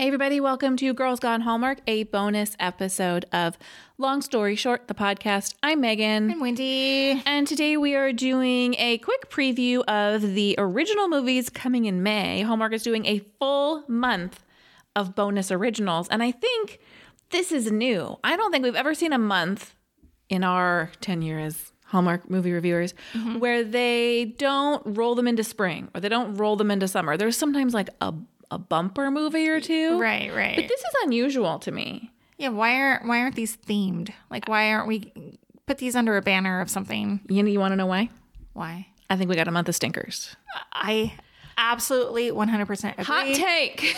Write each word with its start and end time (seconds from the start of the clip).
Hey, 0.00 0.06
everybody, 0.06 0.40
welcome 0.40 0.78
to 0.78 0.94
Girls 0.94 1.20
Gone 1.20 1.42
Hallmark, 1.42 1.80
a 1.86 2.04
bonus 2.04 2.56
episode 2.58 3.26
of 3.32 3.58
Long 3.98 4.22
Story 4.22 4.56
Short, 4.56 4.88
the 4.88 4.94
podcast. 4.94 5.56
I'm 5.62 5.82
Megan. 5.82 6.30
I'm 6.30 6.40
Wendy. 6.40 7.22
And 7.26 7.46
today 7.46 7.76
we 7.76 7.94
are 7.94 8.10
doing 8.10 8.76
a 8.78 8.96
quick 8.96 9.28
preview 9.28 9.84
of 9.84 10.22
the 10.22 10.54
original 10.56 11.06
movies 11.06 11.50
coming 11.50 11.84
in 11.84 12.02
May. 12.02 12.40
Hallmark 12.40 12.72
is 12.72 12.82
doing 12.82 13.04
a 13.04 13.18
full 13.38 13.84
month 13.88 14.42
of 14.96 15.14
bonus 15.14 15.52
originals. 15.52 16.08
And 16.08 16.22
I 16.22 16.30
think 16.30 16.78
this 17.28 17.52
is 17.52 17.70
new. 17.70 18.18
I 18.24 18.38
don't 18.38 18.50
think 18.50 18.64
we've 18.64 18.74
ever 18.74 18.94
seen 18.94 19.12
a 19.12 19.18
month 19.18 19.74
in 20.30 20.44
our 20.44 20.90
tenure 21.02 21.40
as 21.40 21.72
Hallmark 21.84 22.30
movie 22.30 22.52
reviewers 22.52 22.94
mm-hmm. 23.12 23.38
where 23.38 23.62
they 23.62 24.34
don't 24.38 24.82
roll 24.96 25.14
them 25.14 25.28
into 25.28 25.44
spring 25.44 25.90
or 25.94 26.00
they 26.00 26.08
don't 26.08 26.36
roll 26.36 26.56
them 26.56 26.70
into 26.70 26.88
summer. 26.88 27.18
There's 27.18 27.36
sometimes 27.36 27.74
like 27.74 27.90
a, 28.00 28.14
a 28.50 28.58
bumper 28.58 29.10
movie 29.10 29.48
or 29.48 29.60
two. 29.60 29.98
Right, 30.00 30.34
right. 30.34 30.56
But 30.56 30.68
this 30.68 30.80
is 30.80 30.94
unusual 31.04 31.58
to 31.60 31.70
me. 31.72 32.10
yeah, 32.38 32.48
why 32.48 32.74
aren't 32.80 33.06
why 33.06 33.20
aren't 33.20 33.36
these 33.36 33.56
themed? 33.56 34.10
Like 34.30 34.48
why 34.48 34.72
aren't 34.72 34.88
we 34.88 35.12
put 35.66 35.78
these 35.78 35.94
under 35.96 36.16
a 36.16 36.22
banner 36.22 36.60
of 36.60 36.68
something? 36.70 37.20
You, 37.28 37.42
know, 37.42 37.48
you 37.48 37.60
want 37.60 37.72
to 37.72 37.76
know 37.76 37.86
why? 37.86 38.10
Why? 38.52 38.86
I 39.08 39.16
think 39.16 39.30
we 39.30 39.36
got 39.36 39.48
a 39.48 39.52
month 39.52 39.68
of 39.68 39.74
stinkers. 39.74 40.36
I 40.72 41.12
absolutely 41.58 42.30
100% 42.30 42.92
agree. 42.92 43.04
Hot 43.04 43.34
take. 43.34 43.96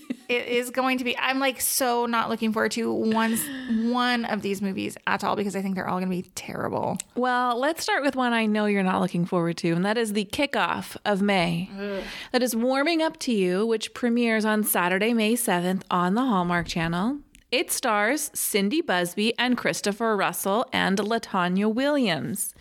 it 0.31 0.47
is 0.47 0.69
going 0.69 0.97
to 0.97 1.03
be 1.03 1.17
I'm 1.17 1.39
like 1.39 1.59
so 1.61 2.05
not 2.05 2.29
looking 2.29 2.53
forward 2.53 2.71
to 2.73 2.91
one 2.91 3.37
one 3.91 4.25
of 4.25 4.41
these 4.41 4.61
movies 4.61 4.97
at 5.05 5.23
all 5.23 5.35
because 5.35 5.55
I 5.55 5.61
think 5.61 5.75
they're 5.75 5.87
all 5.87 5.99
going 5.99 6.09
to 6.09 6.15
be 6.23 6.29
terrible. 6.35 6.97
well, 7.15 7.59
let's 7.59 7.83
start 7.83 8.03
with 8.03 8.15
one 8.15 8.33
I 8.33 8.45
know 8.45 8.65
you're 8.65 8.83
not 8.83 9.01
looking 9.01 9.25
forward 9.25 9.57
to, 9.57 9.71
and 9.73 9.85
that 9.85 9.97
is 9.97 10.13
the 10.13 10.25
kickoff 10.25 10.95
of 11.05 11.21
May. 11.21 11.69
That 12.31 12.41
is 12.41 12.55
Warming 12.55 13.01
Up 13.01 13.17
to 13.19 13.33
You, 13.33 13.65
which 13.65 13.93
premieres 13.93 14.45
on 14.45 14.63
Saturday, 14.63 15.13
May 15.13 15.33
7th 15.33 15.83
on 15.91 16.15
the 16.15 16.21
Hallmark 16.21 16.67
Channel. 16.67 17.19
It 17.51 17.69
stars 17.71 18.31
Cindy 18.33 18.81
Busby 18.81 19.37
and 19.37 19.57
Christopher 19.57 20.15
Russell 20.15 20.65
and 20.71 20.97
Latanya 20.97 21.73
Williams. 21.73 22.55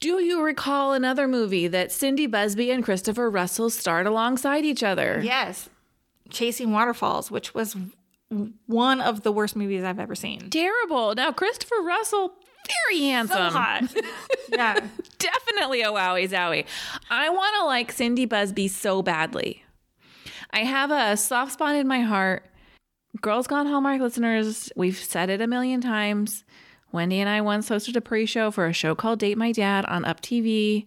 Do 0.00 0.20
you 0.22 0.42
recall 0.42 0.92
another 0.94 1.28
movie 1.28 1.68
that 1.68 1.92
Cindy 1.92 2.26
Busby 2.26 2.70
and 2.70 2.82
Christopher 2.82 3.30
Russell 3.30 3.68
starred 3.68 4.06
alongside 4.06 4.64
each 4.64 4.82
other? 4.82 5.20
Yes. 5.22 5.68
Chasing 6.30 6.72
Waterfalls, 6.72 7.30
which 7.30 7.54
was 7.54 7.76
one 8.66 9.00
of 9.00 9.22
the 9.22 9.32
worst 9.32 9.56
movies 9.56 9.82
I've 9.82 9.98
ever 9.98 10.14
seen. 10.14 10.50
Terrible. 10.50 11.14
Now, 11.14 11.32
Christopher 11.32 11.82
Russell, 11.82 12.32
very 12.88 13.00
handsome. 13.00 13.50
So 13.50 13.58
hot. 13.58 13.82
yeah. 14.48 14.80
Definitely 15.18 15.82
a 15.82 15.88
wowie 15.88 16.28
zowie. 16.28 16.64
I 17.10 17.28
want 17.30 17.56
to 17.60 17.66
like 17.66 17.92
Cindy 17.92 18.26
Busby 18.26 18.68
so 18.68 19.02
badly. 19.02 19.64
I 20.52 20.60
have 20.60 20.90
a 20.90 21.16
soft 21.16 21.52
spot 21.52 21.76
in 21.76 21.86
my 21.86 22.00
heart. 22.00 22.46
Girls 23.20 23.46
Gone 23.46 23.66
Hallmark 23.66 24.00
listeners, 24.00 24.70
we've 24.76 24.96
said 24.96 25.30
it 25.30 25.40
a 25.40 25.46
million 25.46 25.80
times. 25.80 26.44
Wendy 26.92 27.20
and 27.20 27.28
I 27.28 27.40
once 27.40 27.68
hosted 27.68 27.96
a 27.96 28.00
pre 28.00 28.26
show 28.26 28.50
for 28.50 28.66
a 28.66 28.72
show 28.72 28.94
called 28.94 29.18
Date 29.18 29.38
My 29.38 29.52
Dad 29.52 29.84
on 29.86 30.04
Up 30.04 30.20
TV. 30.20 30.86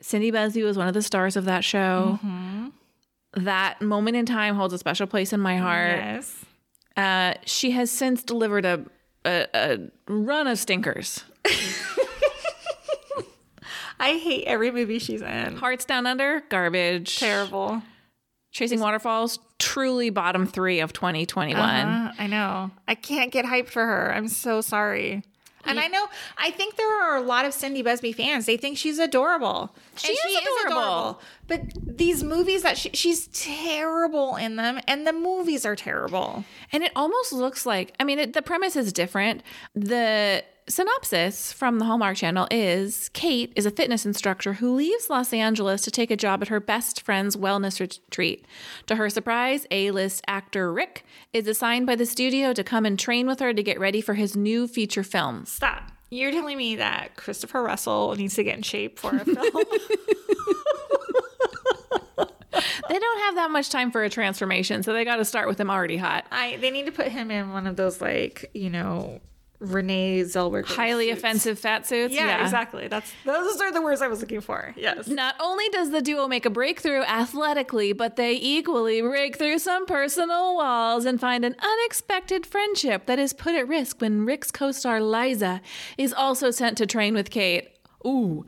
Cindy 0.00 0.30
Busby 0.30 0.62
was 0.62 0.76
one 0.76 0.88
of 0.88 0.94
the 0.94 1.02
stars 1.02 1.36
of 1.36 1.44
that 1.46 1.64
show. 1.64 2.18
Mm-hmm. 2.22 2.68
That 3.34 3.82
moment 3.82 4.16
in 4.16 4.24
time 4.26 4.54
holds 4.54 4.72
a 4.72 4.78
special 4.78 5.06
place 5.06 5.32
in 5.32 5.40
my 5.40 5.56
heart. 5.58 5.98
Yes. 5.98 6.44
Uh, 6.96 7.34
she 7.44 7.72
has 7.72 7.90
since 7.90 8.22
delivered 8.22 8.64
a, 8.64 8.84
a, 9.24 9.46
a 9.54 9.78
run 10.08 10.46
of 10.46 10.58
stinkers. 10.58 11.22
I 13.98 14.12
hate 14.18 14.44
every 14.46 14.70
movie 14.70 14.98
she's 14.98 15.22
in. 15.22 15.56
Hearts 15.56 15.84
Down 15.84 16.06
Under, 16.06 16.42
garbage. 16.48 17.18
Terrible. 17.18 17.82
Chasing 18.52 18.80
Waterfalls, 18.80 19.38
truly 19.58 20.10
bottom 20.10 20.46
three 20.46 20.80
of 20.80 20.92
2021. 20.92 21.58
Uh, 21.58 22.12
I 22.18 22.26
know. 22.26 22.70
I 22.88 22.94
can't 22.94 23.30
get 23.32 23.44
hyped 23.44 23.68
for 23.68 23.84
her. 23.84 24.12
I'm 24.14 24.28
so 24.28 24.60
sorry. 24.60 25.22
And 25.66 25.80
I 25.80 25.88
know, 25.88 26.06
I 26.38 26.50
think 26.50 26.76
there 26.76 27.02
are 27.02 27.16
a 27.16 27.20
lot 27.20 27.44
of 27.44 27.52
Cindy 27.52 27.82
Busby 27.82 28.12
fans. 28.12 28.46
They 28.46 28.56
think 28.56 28.78
she's 28.78 28.98
adorable. 28.98 29.74
She 29.96 30.12
is 30.12 30.38
adorable. 30.64 31.20
But 31.48 31.62
these 31.98 32.22
movies 32.24 32.62
that 32.62 32.76
she, 32.76 32.90
she's 32.92 33.28
terrible 33.28 34.36
in 34.36 34.56
them, 34.56 34.80
and 34.86 35.06
the 35.06 35.12
movies 35.12 35.64
are 35.64 35.76
terrible. 35.76 36.44
And 36.72 36.82
it 36.82 36.92
almost 36.96 37.32
looks 37.32 37.66
like, 37.66 37.94
I 38.00 38.04
mean, 38.04 38.18
it, 38.18 38.32
the 38.32 38.42
premise 38.42 38.76
is 38.76 38.92
different. 38.92 39.42
The 39.74 40.44
synopsis 40.68 41.52
from 41.52 41.78
the 41.78 41.84
Hallmark 41.84 42.16
Channel 42.16 42.48
is 42.50 43.08
Kate 43.10 43.52
is 43.54 43.66
a 43.66 43.70
fitness 43.70 44.04
instructor 44.04 44.54
who 44.54 44.74
leaves 44.74 45.08
Los 45.08 45.32
Angeles 45.32 45.82
to 45.82 45.90
take 45.90 46.10
a 46.10 46.16
job 46.16 46.42
at 46.42 46.48
her 46.48 46.60
best 46.60 47.02
friend's 47.02 47.36
wellness 47.36 47.80
retreat. 47.80 48.44
To 48.86 48.96
her 48.96 49.08
surprise, 49.08 49.66
A 49.70 49.90
list 49.90 50.22
actor 50.26 50.72
Rick 50.72 51.04
is 51.32 51.46
assigned 51.46 51.86
by 51.86 51.94
the 51.94 52.06
studio 52.06 52.52
to 52.52 52.64
come 52.64 52.84
and 52.84 52.98
train 52.98 53.26
with 53.26 53.40
her 53.40 53.52
to 53.52 53.62
get 53.62 53.78
ready 53.78 54.00
for 54.00 54.14
his 54.14 54.36
new 54.36 54.66
feature 54.66 55.04
film. 55.04 55.46
Stop. 55.46 55.92
You're 56.10 56.30
telling 56.30 56.56
me 56.56 56.76
that 56.76 57.16
Christopher 57.16 57.62
Russell 57.62 58.14
needs 58.14 58.34
to 58.34 58.44
get 58.44 58.56
in 58.56 58.62
shape 58.62 58.98
for 58.98 59.16
a 59.16 59.24
film? 59.24 59.64
They 62.88 62.98
don't 62.98 63.18
have 63.20 63.34
that 63.34 63.50
much 63.50 63.68
time 63.68 63.90
for 63.90 64.04
a 64.04 64.08
transformation, 64.08 64.82
so 64.82 64.92
they 64.92 65.04
got 65.04 65.16
to 65.16 65.24
start 65.24 65.48
with 65.48 65.60
him 65.60 65.70
already 65.70 65.96
hot. 65.96 66.24
I 66.30 66.56
they 66.56 66.70
need 66.70 66.86
to 66.86 66.92
put 66.92 67.08
him 67.08 67.30
in 67.30 67.50
one 67.50 67.66
of 67.66 67.76
those 67.76 68.00
like 68.00 68.50
you 68.54 68.70
know 68.70 69.20
Renee 69.58 70.22
Zellweger 70.22 70.66
Highly 70.66 71.08
suits. 71.08 71.18
offensive 71.18 71.58
fat 71.58 71.86
suits. 71.86 72.14
Yeah, 72.14 72.42
exactly. 72.42 72.88
That's 72.88 73.10
those 73.24 73.60
are 73.60 73.72
the 73.72 73.80
words 73.80 74.02
I 74.02 74.08
was 74.08 74.20
looking 74.20 74.40
for. 74.40 74.74
Yes. 74.76 75.08
Not 75.08 75.34
only 75.40 75.68
does 75.70 75.90
the 75.90 76.02
duo 76.02 76.28
make 76.28 76.44
a 76.44 76.50
breakthrough 76.50 77.02
athletically, 77.02 77.92
but 77.92 78.16
they 78.16 78.34
equally 78.34 79.00
break 79.00 79.36
through 79.38 79.58
some 79.58 79.86
personal 79.86 80.54
walls 80.56 81.04
and 81.06 81.18
find 81.20 81.44
an 81.44 81.56
unexpected 81.58 82.44
friendship 82.44 83.06
that 83.06 83.18
is 83.18 83.32
put 83.32 83.54
at 83.54 83.66
risk 83.66 84.00
when 84.00 84.26
Rick's 84.26 84.50
co 84.50 84.72
star 84.72 85.00
Liza 85.00 85.60
is 85.96 86.12
also 86.12 86.50
sent 86.50 86.76
to 86.78 86.86
train 86.86 87.14
with 87.14 87.30
Kate. 87.30 87.68
Ooh, 88.06 88.44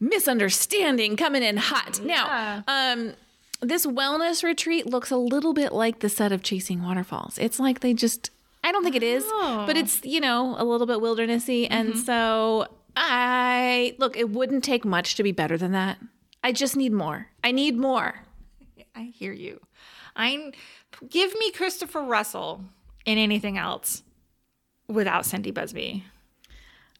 misunderstanding 0.00 1.16
coming 1.16 1.42
in 1.42 1.56
hot. 1.56 2.00
Now, 2.02 2.62
um, 2.66 3.14
this 3.60 3.86
wellness 3.86 4.42
retreat 4.42 4.86
looks 4.86 5.10
a 5.10 5.16
little 5.16 5.52
bit 5.52 5.72
like 5.72 6.00
the 6.00 6.08
set 6.08 6.32
of 6.32 6.42
Chasing 6.42 6.82
Waterfalls. 6.82 7.38
It's 7.38 7.58
like 7.60 7.80
they 7.80 7.92
just, 7.94 8.30
I 8.68 8.72
don't 8.72 8.84
think 8.84 8.96
it 8.96 9.02
is, 9.02 9.24
but 9.24 9.76
oh. 9.76 9.80
it's, 9.80 10.04
you 10.04 10.20
know, 10.20 10.54
a 10.58 10.64
little 10.64 10.86
bit 10.86 10.98
wildernessy. 10.98 11.66
And 11.70 11.90
mm-hmm. 11.90 12.00
so 12.00 12.68
I, 12.94 13.96
look, 13.96 14.14
it 14.14 14.28
wouldn't 14.28 14.62
take 14.62 14.84
much 14.84 15.14
to 15.14 15.22
be 15.22 15.32
better 15.32 15.56
than 15.56 15.72
that. 15.72 15.96
I 16.44 16.52
just 16.52 16.76
need 16.76 16.92
more. 16.92 17.28
I 17.42 17.50
need 17.50 17.78
more. 17.78 18.16
I 18.94 19.04
hear 19.04 19.32
you. 19.32 19.60
I 20.14 20.52
give 21.08 21.32
me 21.38 21.50
Christopher 21.52 22.02
Russell 22.02 22.62
in 23.06 23.16
anything 23.16 23.56
else 23.56 24.02
without 24.86 25.24
Cindy 25.24 25.50
Busby. 25.50 26.04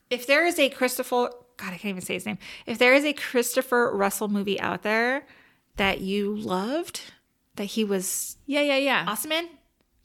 If 0.09 0.25
there 0.25 0.47
is 0.47 0.57
a 0.57 0.69
Christopher 0.69 1.29
God, 1.57 1.67
I 1.67 1.77
can't 1.77 1.85
even 1.91 2.01
say 2.01 2.15
his 2.15 2.25
name. 2.25 2.39
If 2.65 2.79
there 2.79 2.95
is 2.95 3.05
a 3.05 3.13
Christopher 3.13 3.95
Russell 3.95 4.27
movie 4.27 4.59
out 4.59 4.81
there 4.81 5.27
that 5.75 6.01
you 6.01 6.35
loved, 6.35 7.01
that 7.57 7.65
he 7.65 7.83
was 7.83 8.37
Yeah, 8.47 8.61
yeah, 8.61 8.77
yeah. 8.77 9.05
awesome 9.07 9.33
in, 9.33 9.49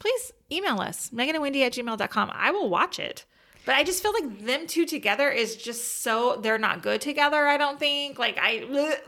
please 0.05 0.33
email 0.53 0.81
us, 0.83 1.11
Megan 1.13 1.35
and 1.35 1.41
Wendy 1.43 1.65
at 1.65 1.73
gmail.com. 1.73 2.31
I 2.35 2.51
will 2.51 2.69
watch 2.69 2.99
it. 2.99 3.25
But 3.65 3.77
I 3.77 3.85
just 3.85 4.03
feel 4.03 4.13
like 4.13 4.45
them 4.45 4.67
two 4.67 4.85
together 4.85 5.31
is 5.31 5.57
just 5.57 6.03
so 6.03 6.39
they're 6.43 6.59
not 6.59 6.83
good 6.83 7.01
together, 7.01 7.47
I 7.47 7.57
don't 7.57 7.79
think. 7.79 8.19
Like 8.19 8.37
I 8.39 8.99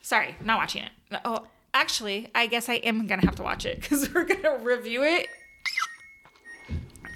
sorry, 0.00 0.36
not 0.44 0.58
watching 0.58 0.84
it. 0.84 0.92
Oh 1.24 1.46
actually, 1.72 2.28
I 2.36 2.46
guess 2.46 2.68
I 2.68 2.74
am 2.74 3.08
gonna 3.08 3.24
have 3.26 3.34
to 3.36 3.42
watch 3.42 3.66
it 3.66 3.80
because 3.80 4.08
we're 4.14 4.22
gonna 4.24 4.58
review 4.58 5.02
it. 5.02 5.26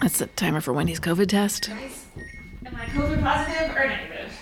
That's 0.03 0.19
the 0.19 0.27
timer 0.27 0.61
for 0.61 0.73
Wendy's 0.73 0.99
COVID 0.99 1.29
test. 1.29 1.69
Am 1.69 1.79
I 2.75 2.87
COVID 2.87 3.23
positive 3.23 3.77
or 3.77 3.87
negative? 3.87 4.41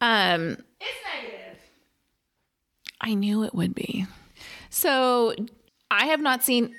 Um, 0.00 0.56
It's 0.80 0.98
negative. 1.14 1.58
I 3.00 3.14
knew 3.14 3.44
it 3.44 3.54
would 3.54 3.76
be. 3.76 4.06
So 4.70 5.34
I 5.88 6.06
have 6.06 6.20
not 6.20 6.42
seen. 6.42 6.74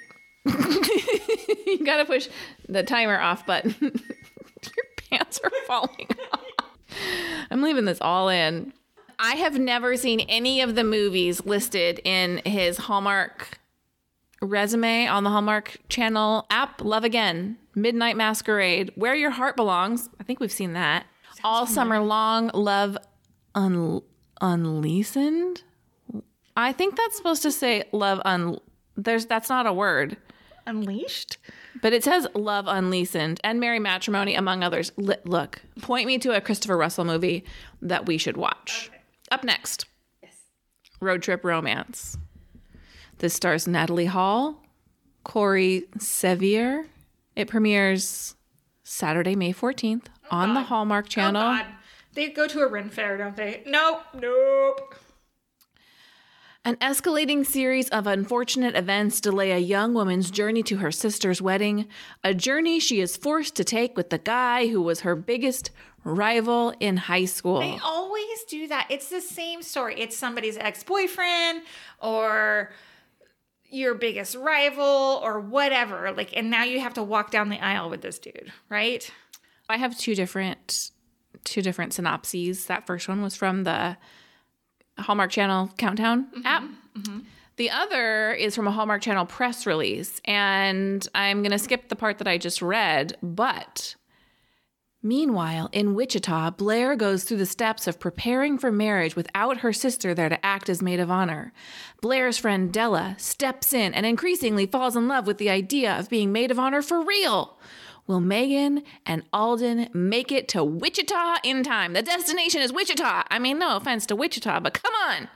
you 0.45 1.83
gotta 1.85 2.05
push 2.05 2.27
the 2.67 2.83
timer 2.83 3.19
off 3.19 3.45
button. 3.45 3.75
Your 3.81 4.85
pants 5.09 5.39
are 5.43 5.51
falling 5.67 6.07
off. 6.33 6.41
I'm 7.51 7.61
leaving 7.61 7.85
this 7.85 7.99
all 8.01 8.29
in. 8.29 8.73
I 9.17 9.35
have 9.35 9.59
never 9.59 9.97
seen 9.97 10.21
any 10.21 10.61
of 10.61 10.75
the 10.75 10.83
movies 10.83 11.45
listed 11.45 11.99
in 12.05 12.41
his 12.45 12.77
Hallmark 12.77 13.59
resume 14.41 15.07
on 15.07 15.23
the 15.23 15.29
Hallmark 15.29 15.77
Channel 15.89 16.45
app. 16.49 16.81
Love 16.83 17.03
Again, 17.03 17.57
Midnight 17.75 18.15
Masquerade, 18.15 18.91
Where 18.95 19.15
Your 19.15 19.31
Heart 19.31 19.57
Belongs. 19.57 20.09
I 20.19 20.23
think 20.23 20.39
we've 20.39 20.51
seen 20.51 20.73
that. 20.73 21.05
All 21.43 21.65
summer 21.67 21.99
long, 21.99 22.49
Love 22.53 22.97
Un- 23.55 24.01
Unleasened. 24.41 25.63
I 26.55 26.73
think 26.73 26.95
that's 26.97 27.15
supposed 27.17 27.41
to 27.43 27.51
say 27.51 27.83
love 27.91 28.21
un. 28.25 28.59
There's 28.97 29.25
that's 29.25 29.47
not 29.49 29.65
a 29.65 29.71
word, 29.73 30.17
Unleashed? 30.65 31.37
but 31.81 31.93
it 31.93 32.03
says 32.03 32.27
love 32.33 32.65
unleasened 32.67 33.39
and 33.43 33.59
Merry 33.59 33.79
Matrimony 33.79 34.35
among 34.35 34.63
others. 34.63 34.91
Li- 34.97 35.15
look, 35.23 35.61
point 35.81 36.07
me 36.07 36.17
to 36.19 36.35
a 36.35 36.41
Christopher 36.41 36.77
Russell 36.77 37.05
movie 37.05 37.43
that 37.81 38.05
we 38.05 38.17
should 38.17 38.37
watch. 38.37 38.91
Up 39.31 39.43
next, 39.43 39.85
Road 40.99 41.21
Trip 41.21 41.43
Romance. 41.43 42.17
This 43.19 43.33
stars 43.33 43.67
Natalie 43.67 44.05
Hall, 44.05 44.63
Corey 45.23 45.83
Sevier. 45.97 46.85
It 47.35 47.47
premieres 47.47 48.35
Saturday, 48.83 49.35
May 49.35 49.53
14th 49.53 50.05
on 50.31 50.53
the 50.53 50.63
Hallmark 50.63 51.05
oh 51.05 51.09
Channel. 51.09 51.41
Oh 51.41 51.57
God. 51.57 51.65
They 52.13 52.29
go 52.29 52.47
to 52.47 52.61
a 52.61 52.67
Ren 52.67 52.89
fair, 52.89 53.17
don't 53.17 53.35
they? 53.35 53.61
Nope. 53.65 54.01
Nope. 54.19 54.95
An 56.69 56.75
escalating 56.75 57.47
series 57.47 57.89
of 57.89 58.05
unfortunate 58.05 58.75
events 58.75 59.19
delay 59.19 59.49
a 59.53 59.57
young 59.57 59.95
woman's 59.95 60.29
journey 60.29 60.61
to 60.61 60.77
her 60.77 60.91
sister's 60.91 61.41
wedding, 61.41 61.87
a 62.23 62.35
journey 62.35 62.79
she 62.79 63.01
is 63.01 63.17
forced 63.17 63.55
to 63.55 63.63
take 63.63 63.97
with 63.97 64.11
the 64.11 64.19
guy 64.19 64.67
who 64.67 64.79
was 64.79 64.99
her 64.99 65.15
biggest 65.15 65.71
rival 66.03 66.71
in 66.79 66.97
high 66.97 67.25
school. 67.25 67.59
They 67.59 67.79
always 67.83 68.43
do 68.47 68.67
that. 68.67 68.85
It's 68.91 69.09
the 69.09 69.19
same 69.19 69.63
story. 69.63 69.95
It's 69.99 70.15
somebody's 70.15 70.57
ex 70.57 70.83
boyfriend 70.83 71.63
or 72.03 72.71
your 73.71 73.95
biggest 73.95 74.35
rival 74.35 75.21
or 75.23 75.39
whatever. 75.39 76.11
Like, 76.11 76.37
and 76.37 76.51
now 76.51 76.65
you 76.65 76.81
have 76.81 76.93
to 76.93 77.03
walk 77.03 77.31
down 77.31 77.49
the 77.49 77.59
aisle 77.59 77.89
with 77.89 78.01
this 78.01 78.19
dude, 78.19 78.53
right? 78.69 79.11
I 79.67 79.77
have 79.77 79.97
two 79.97 80.13
different 80.13 80.91
two 81.45 81.63
different 81.63 81.93
synopses. 81.93 82.67
That 82.67 82.85
first 82.85 83.09
one 83.09 83.23
was 83.23 83.35
from 83.35 83.63
the 83.63 83.97
Hallmark 84.99 85.31
Channel 85.31 85.71
Countdown 85.77 86.25
mm-hmm. 86.25 86.45
app. 86.45 86.63
Mm-hmm. 86.97 87.19
The 87.57 87.69
other 87.71 88.31
is 88.31 88.55
from 88.55 88.67
a 88.67 88.71
Hallmark 88.71 89.01
Channel 89.01 89.25
press 89.25 89.65
release, 89.65 90.21
and 90.25 91.05
I'm 91.13 91.41
going 91.41 91.51
to 91.51 91.59
skip 91.59 91.89
the 91.89 91.95
part 91.95 92.17
that 92.19 92.27
I 92.27 92.37
just 92.37 92.61
read, 92.61 93.17
but 93.21 93.95
Meanwhile, 95.01 95.69
in 95.71 95.95
Wichita, 95.95 96.51
Blair 96.51 96.97
goes 96.97 97.23
through 97.23 97.37
the 97.37 97.45
steps 97.45 97.87
of 97.87 98.01
preparing 98.01 98.57
for 98.57 98.69
marriage 98.69 99.15
without 99.15 99.59
her 99.59 99.71
sister 99.71 100.13
there 100.13 100.27
to 100.27 100.45
act 100.45 100.67
as 100.67 100.81
maid 100.81 100.99
of 100.99 101.09
honor. 101.09 101.53
Blair's 102.01 102.37
friend 102.37 102.71
Della 102.71 103.15
steps 103.17 103.71
in 103.71 103.93
and 103.93 104.05
increasingly 104.05 104.65
falls 104.65 104.97
in 104.97 105.07
love 105.07 105.25
with 105.25 105.37
the 105.37 105.49
idea 105.49 105.97
of 105.97 106.09
being 106.09 106.33
maid 106.33 106.51
of 106.51 106.59
honor 106.59 106.81
for 106.81 107.01
real. 107.01 107.57
Will 108.09 108.19
Megan 108.19 108.81
and 109.05 109.21
Alden 109.31 109.87
make 109.93 110.31
it 110.31 110.47
to 110.47 110.63
Wichita 110.63 111.35
in 111.43 111.61
time? 111.61 111.93
The 111.93 112.01
destination 112.01 112.59
is 112.59 112.73
Wichita. 112.73 113.25
I 113.29 113.37
mean, 113.37 113.59
no 113.59 113.77
offense 113.77 114.07
to 114.07 114.15
Wichita, 114.15 114.61
but 114.61 114.73
come 114.73 114.95
on. 115.07 115.27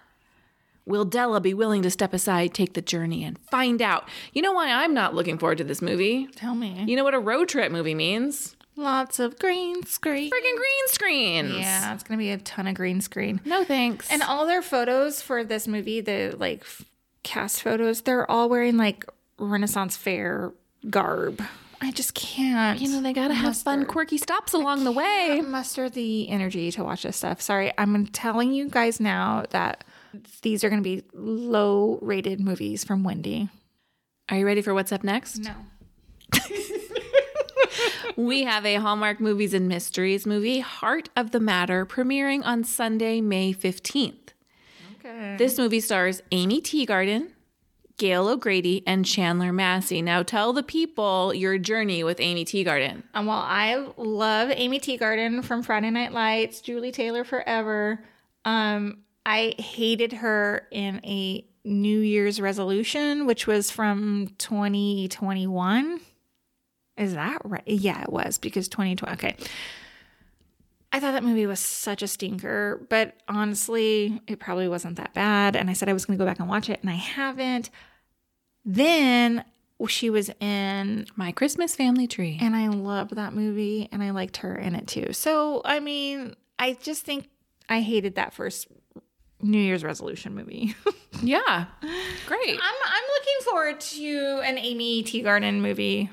Will 0.83 1.05
Della 1.05 1.39
be 1.39 1.53
willing 1.53 1.83
to 1.83 1.91
step 1.91 2.15
aside, 2.15 2.55
take 2.55 2.73
the 2.73 2.81
journey, 2.81 3.23
and 3.23 3.37
find 3.37 3.79
out? 3.79 4.09
You 4.33 4.41
know 4.41 4.53
why 4.53 4.71
I'm 4.71 4.95
not 4.95 5.13
looking 5.13 5.37
forward 5.37 5.59
to 5.59 5.63
this 5.63 5.83
movie? 5.83 6.25
Tell 6.35 6.55
me. 6.55 6.83
You 6.87 6.95
know 6.95 7.03
what 7.03 7.13
a 7.13 7.19
road 7.19 7.47
trip 7.47 7.71
movie 7.71 7.93
means? 7.93 8.55
Lots 8.75 9.19
of 9.19 9.37
green 9.37 9.85
screen. 9.85 10.31
Freaking 10.31 10.57
green 10.57 10.87
screens. 10.87 11.53
Yeah, 11.53 11.93
it's 11.93 12.01
going 12.01 12.17
to 12.17 12.23
be 12.23 12.31
a 12.31 12.39
ton 12.39 12.65
of 12.65 12.73
green 12.73 13.01
screen. 13.01 13.39
No 13.45 13.63
thanks. 13.63 14.09
And 14.09 14.23
all 14.23 14.47
their 14.47 14.63
photos 14.63 15.21
for 15.21 15.43
this 15.43 15.67
movie, 15.67 16.01
the 16.01 16.35
like 16.39 16.65
cast 17.21 17.61
photos, 17.61 18.01
they're 18.01 18.29
all 18.31 18.49
wearing 18.49 18.77
like 18.77 19.05
Renaissance 19.37 19.95
fair 19.95 20.53
garb. 20.89 21.39
I 21.83 21.91
just 21.91 22.13
can't. 22.13 22.79
you 22.79 22.89
know 22.89 23.01
they 23.01 23.13
gotta 23.13 23.33
have 23.33 23.57
fun, 23.57 23.85
quirky 23.85 24.17
stops 24.17 24.53
along 24.53 24.85
the 24.85 24.91
way. 24.91 25.41
Muster 25.45 25.89
the 25.89 26.29
energy 26.29 26.71
to 26.71 26.83
watch 26.83 27.03
this 27.03 27.17
stuff. 27.17 27.41
Sorry, 27.41 27.71
I'm 27.77 28.07
telling 28.07 28.53
you 28.53 28.69
guys 28.69 28.99
now 28.99 29.45
that 29.49 29.83
these 30.41 30.63
are 30.63 30.69
going 30.69 30.81
to 30.81 30.87
be 30.87 31.03
low 31.13 31.99
rated 32.01 32.39
movies 32.39 32.83
from 32.83 33.03
Wendy. 33.03 33.49
Are 34.29 34.37
you 34.37 34.45
ready 34.45 34.61
for 34.61 34.73
what's 34.73 34.91
up 34.91 35.03
next? 35.03 35.39
No. 35.39 35.53
We 38.15 38.43
have 38.43 38.63
a 38.63 38.75
Hallmark 38.75 39.19
Movies 39.19 39.55
and 39.55 39.67
Mysteries 39.67 40.27
movie, 40.27 40.59
Heart 40.59 41.09
of 41.15 41.31
the 41.31 41.39
Matter, 41.39 41.83
premiering 41.83 42.45
on 42.45 42.63
Sunday, 42.63 43.21
May 43.21 43.53
15th. 43.53 44.29
Okay. 44.99 45.35
This 45.37 45.57
movie 45.57 45.79
stars 45.79 46.21
Aimee 46.31 46.61
Teegarden, 46.61 47.31
Gail 48.03 48.27
O'Grady, 48.27 48.83
and 48.85 49.05
Chandler 49.05 49.53
Massey. 49.53 50.01
Now 50.01 50.23
tell 50.23 50.51
the 50.51 50.61
people 50.61 51.33
your 51.33 51.57
journey 51.57 52.03
with 52.03 52.19
Aimee 52.19 52.43
Teegarden. 52.43 53.03
Um, 53.13 53.27
well, 53.27 53.37
I 53.41 53.87
love 53.95 54.51
Aimee 54.51 54.81
Teegarden 54.81 55.41
from 55.41 55.63
Friday 55.63 55.89
Night 55.89 56.11
Lights, 56.11 56.59
Julie 56.59 56.91
Taylor 56.91 57.23
forever. 57.23 58.03
Um, 58.43 59.03
I 59.25 59.55
hated 59.57 60.11
her 60.11 60.67
in 60.69 60.99
a 61.05 61.45
New 61.63 62.01
Year's 62.01 62.41
resolution, 62.41 63.25
which 63.25 63.47
was 63.47 63.71
from 63.71 64.35
2021. 64.37 66.01
Is 66.97 67.13
that 67.13 67.41
right? 67.45 67.63
Yeah, 67.65 68.01
it 68.01 68.11
was 68.11 68.37
because 68.37 68.67
2020. 68.67 69.13
Okay. 69.13 69.37
I 70.91 70.99
thought 70.99 71.13
that 71.13 71.23
movie 71.23 71.45
was 71.45 71.61
such 71.61 72.03
a 72.03 72.07
stinker, 72.09 72.85
but 72.89 73.15
honestly, 73.29 74.21
it 74.27 74.41
probably 74.41 74.67
wasn't 74.67 74.97
that 74.97 75.13
bad. 75.13 75.55
And 75.55 75.69
I 75.69 75.73
said 75.73 75.87
I 75.87 75.93
was 75.93 76.03
going 76.03 76.19
to 76.19 76.21
go 76.21 76.29
back 76.29 76.41
and 76.41 76.49
watch 76.49 76.69
it, 76.69 76.81
and 76.81 76.89
I 76.89 76.95
haven't. 76.95 77.69
Then 78.65 79.43
she 79.87 80.09
was 80.09 80.29
in 80.39 81.07
My 81.17 81.31
Christmas 81.33 81.75
Family 81.75 82.07
Tree. 82.07 82.37
and 82.41 82.55
I 82.55 82.67
loved 82.69 83.15
that 83.17 83.33
movie 83.33 83.89
and 83.91 84.01
I 84.01 84.11
liked 84.11 84.37
her 84.37 84.55
in 84.55 84.75
it 84.75 84.87
too. 84.87 85.11
So, 85.11 85.61
I 85.65 85.79
mean, 85.81 86.35
I 86.57 86.77
just 86.81 87.03
think 87.03 87.27
I 87.67 87.81
hated 87.81 88.15
that 88.15 88.33
first 88.33 88.67
New 89.41 89.59
Year's 89.59 89.83
resolution 89.83 90.35
movie. 90.35 90.75
Yeah, 91.21 91.65
great. 92.27 92.49
I'm 92.49 92.75
I'm 92.85 93.03
looking 93.15 93.45
forward 93.45 93.79
to 93.79 94.41
an 94.43 94.57
Aimee 94.57 95.03
Teegarden 95.03 95.61
movie. 95.61 96.09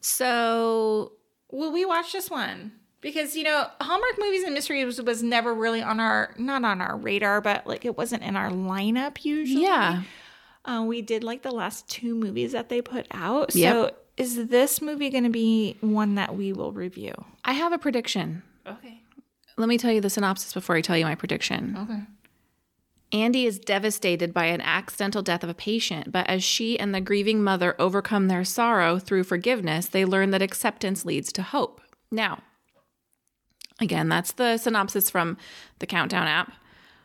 So 0.00 1.12
Will 1.52 1.70
we 1.70 1.84
watch 1.84 2.12
this 2.12 2.30
one? 2.30 2.72
Because 3.02 3.36
you 3.36 3.44
know, 3.44 3.66
Hallmark 3.80 4.14
movies 4.18 4.42
and 4.44 4.54
mysteries 4.54 4.86
was, 4.86 5.02
was 5.02 5.22
never 5.22 5.54
really 5.54 5.82
on 5.82 6.00
our 6.00 6.34
not 6.38 6.64
on 6.64 6.80
our 6.80 6.96
radar, 6.96 7.40
but 7.42 7.66
like 7.66 7.84
it 7.84 7.96
wasn't 7.96 8.22
in 8.22 8.34
our 8.34 8.50
lineup 8.50 9.24
usually. 9.24 9.62
yeah, 9.64 10.02
Uh, 10.64 10.84
we 10.86 11.02
did 11.02 11.24
like 11.24 11.42
the 11.42 11.50
last 11.50 11.88
two 11.88 12.14
movies 12.14 12.52
that 12.52 12.68
they 12.68 12.80
put 12.80 13.06
out. 13.10 13.54
Yep. 13.54 13.72
So 13.72 13.90
is 14.16 14.46
this 14.48 14.80
movie 14.80 15.10
going 15.10 15.24
to 15.24 15.30
be 15.30 15.76
one 15.80 16.14
that 16.14 16.36
we 16.36 16.52
will 16.52 16.72
review? 16.72 17.12
I 17.44 17.52
have 17.52 17.72
a 17.72 17.78
prediction. 17.78 18.42
Okay. 18.66 19.00
Let 19.56 19.68
me 19.68 19.78
tell 19.78 19.92
you 19.92 20.00
the 20.00 20.10
synopsis 20.10 20.52
before 20.52 20.76
I 20.76 20.80
tell 20.80 20.96
you 20.96 21.04
my 21.04 21.14
prediction. 21.14 21.76
Okay. 21.76 22.00
Andy 23.12 23.44
is 23.44 23.58
devastated 23.58 24.32
by 24.32 24.46
an 24.46 24.62
accidental 24.62 25.20
death 25.20 25.44
of 25.44 25.50
a 25.50 25.54
patient, 25.54 26.10
but 26.10 26.26
as 26.28 26.42
she 26.42 26.78
and 26.78 26.94
the 26.94 27.00
grieving 27.00 27.42
mother 27.42 27.76
overcome 27.78 28.28
their 28.28 28.44
sorrow 28.44 28.98
through 28.98 29.24
forgiveness, 29.24 29.86
they 29.86 30.06
learn 30.06 30.30
that 30.30 30.40
acceptance 30.40 31.04
leads 31.04 31.30
to 31.34 31.42
hope. 31.42 31.82
Now, 32.10 32.38
again, 33.80 34.08
that's 34.08 34.32
the 34.32 34.56
synopsis 34.56 35.10
from 35.10 35.36
the 35.78 35.86
Countdown 35.86 36.26
app. 36.26 36.52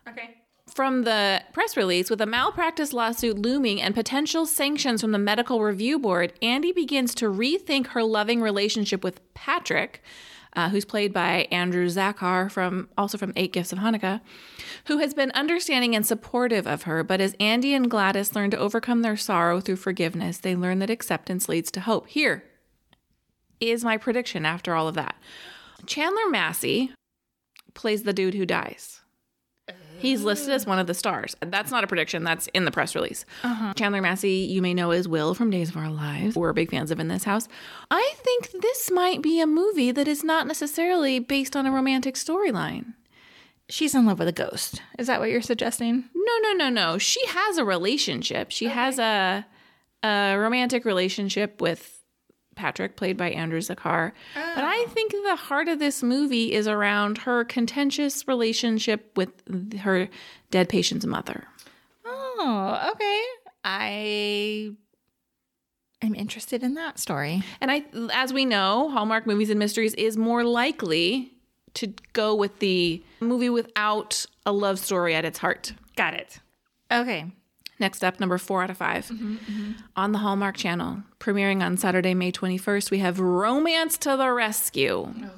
Okay. 0.08 0.37
From 0.78 1.06
the 1.06 1.42
press 1.54 1.76
release, 1.76 2.12
with 2.12 2.22
a 2.22 2.28
malpractice 2.28 2.94
lawsuit 2.94 3.40
looming 3.40 3.82
and 3.82 3.96
potential 3.96 4.46
sanctions 4.46 5.02
from 5.02 5.12
the 5.12 5.18
medical 5.18 5.64
review 5.64 5.98
board, 5.98 6.34
Andy 6.40 6.72
begins 6.72 7.16
to 7.16 7.32
rethink 7.32 7.88
her 7.88 8.04
loving 8.04 8.42
relationship 8.44 9.04
with 9.04 9.20
Patrick, 9.34 10.04
uh, 10.54 10.70
who's 10.70 10.86
played 10.86 11.12
by 11.12 11.48
Andrew 11.50 11.88
Zakar 11.88 12.52
from 12.52 12.90
also 12.96 13.18
from 13.18 13.34
Eight 13.36 13.54
Gifts 13.54 13.74
of 13.74 13.80
Hanukkah, 13.80 14.22
who 14.86 15.00
has 15.00 15.16
been 15.16 15.32
understanding 15.32 15.96
and 15.96 16.06
supportive 16.06 16.68
of 16.68 16.84
her. 16.84 17.04
But 17.04 17.22
as 17.22 17.36
Andy 17.40 17.74
and 17.74 17.90
Gladys 17.90 18.36
learn 18.36 18.52
to 18.52 18.60
overcome 18.60 19.02
their 19.02 19.18
sorrow 19.18 19.60
through 19.60 19.78
forgiveness, 19.78 20.38
they 20.38 20.56
learn 20.56 20.78
that 20.78 20.92
acceptance 20.92 21.50
leads 21.50 21.72
to 21.72 21.80
hope. 21.80 22.06
Here 22.06 22.44
is 23.60 23.84
my 23.84 23.98
prediction 23.98 24.46
after 24.46 24.76
all 24.76 24.88
of 24.88 24.94
that. 24.94 25.16
Chandler 25.88 26.30
Massey 26.30 26.94
plays 27.74 28.04
the 28.04 28.14
dude 28.14 28.36
who 28.36 28.46
dies. 28.46 29.02
He's 29.98 30.24
listed 30.24 30.50
as 30.52 30.66
one 30.66 30.80
of 30.80 30.88
the 30.88 30.94
stars. 30.94 31.36
That's 31.42 31.72
not 31.72 31.84
a 31.84 31.88
prediction. 31.88 32.24
That's 32.24 32.48
in 32.48 32.66
the 32.66 32.72
press 32.72 32.96
release. 32.96 33.26
Uh-huh. 33.44 33.74
Chandler 33.74 34.02
Massey, 34.02 34.48
you 34.50 34.62
may 34.62 34.74
know 34.74 34.92
as 34.92 35.08
Will 35.08 35.34
from 35.34 35.50
Days 35.50 35.70
of 35.70 35.78
Our 35.78 35.90
Lives. 35.90 36.36
We're 36.36 36.54
big 36.54 36.72
fans 36.72 36.92
of 36.92 37.00
in 37.00 37.08
this 37.08 37.24
house. 37.24 37.48
I 37.92 38.14
think 38.18 38.52
this 38.62 38.92
might 38.92 39.22
be 39.22 39.40
a 39.40 39.48
movie 39.48 39.92
that 39.92 40.08
is 40.08 40.24
not 40.24 40.48
necessarily 40.48 41.20
based 41.20 41.56
on 41.56 41.66
a 41.66 41.72
romantic 41.72 42.16
storyline. 42.16 42.94
She's 43.70 43.94
in 43.94 44.06
love 44.06 44.20
with 44.20 44.30
a 44.30 44.34
ghost. 44.34 44.82
Is 44.98 45.08
that 45.08 45.20
what 45.20 45.30
you're 45.30 45.42
suggesting? 45.42 46.06
No, 46.16 46.34
no, 46.42 46.54
no, 46.54 46.70
no. 46.70 46.98
She 46.98 47.26
has 47.28 47.58
a 47.58 47.66
relationship. 47.66 48.52
She 48.52 48.68
has 48.68 48.98
a 48.98 49.46
a 50.04 50.36
romantic 50.38 50.86
relationship 50.86 51.60
with 51.60 51.97
Patrick, 52.58 52.98
played 52.98 53.16
by 53.16 53.30
Andrew 53.30 53.62
Zakar. 53.62 54.12
But 54.36 54.64
I 54.64 54.86
oh. 54.86 54.90
think 54.90 55.12
the 55.12 55.36
heart 55.38 55.70
of 55.70 55.80
this 55.80 56.04
movie 56.04 56.52
is 56.52 56.68
around 56.68 57.20
her 57.20 57.46
contentious 57.46 58.28
relationship 58.28 59.16
with 59.16 59.30
her 59.80 60.10
dead 60.52 60.68
patient's 60.68 61.06
mother. 61.06 61.46
Oh, 62.06 62.92
okay. 62.92 63.24
I 63.64 64.72
am 66.02 66.16
interested 66.16 66.64
in 66.64 66.74
that 66.74 67.00
story. 67.00 67.44
And 67.62 67.72
I, 67.72 67.86
as 68.14 68.34
we 68.34 68.46
know, 68.46 68.90
Hallmark 68.90 69.26
movies 69.26 69.50
and 69.50 69.60
mysteries 69.60 69.94
is 69.94 70.18
more 70.18 70.44
likely 70.44 71.32
to 71.76 71.94
go 72.14 72.34
with 72.34 72.60
the 72.60 73.04
movie 73.20 73.50
without 73.50 74.26
a 74.46 74.52
love 74.52 74.80
story 74.80 75.14
at 75.14 75.26
its 75.26 75.38
heart. 75.38 75.74
Got 75.96 76.16
it. 76.16 76.40
Okay. 76.92 77.32
Next 77.80 78.04
up, 78.04 78.20
number 78.20 78.38
four 78.38 78.64
out 78.64 78.70
of 78.70 78.78
5 78.78 79.06
mm-hmm, 79.06 79.36
mm-hmm. 79.36 79.72
on 79.96 80.12
the 80.12 80.20
Hallmark 80.20 80.58
Channel, 80.58 81.04
premiering 81.20 81.64
on 81.64 81.78
Saturday, 81.78 82.14
May 82.14 82.32
21st, 82.32 82.90
we 82.90 83.00
have 83.00 83.20
Romance 83.20 83.98
to 84.00 84.18
the 84.18 84.32
Rescue, 84.32 85.14
oh, 85.16 85.30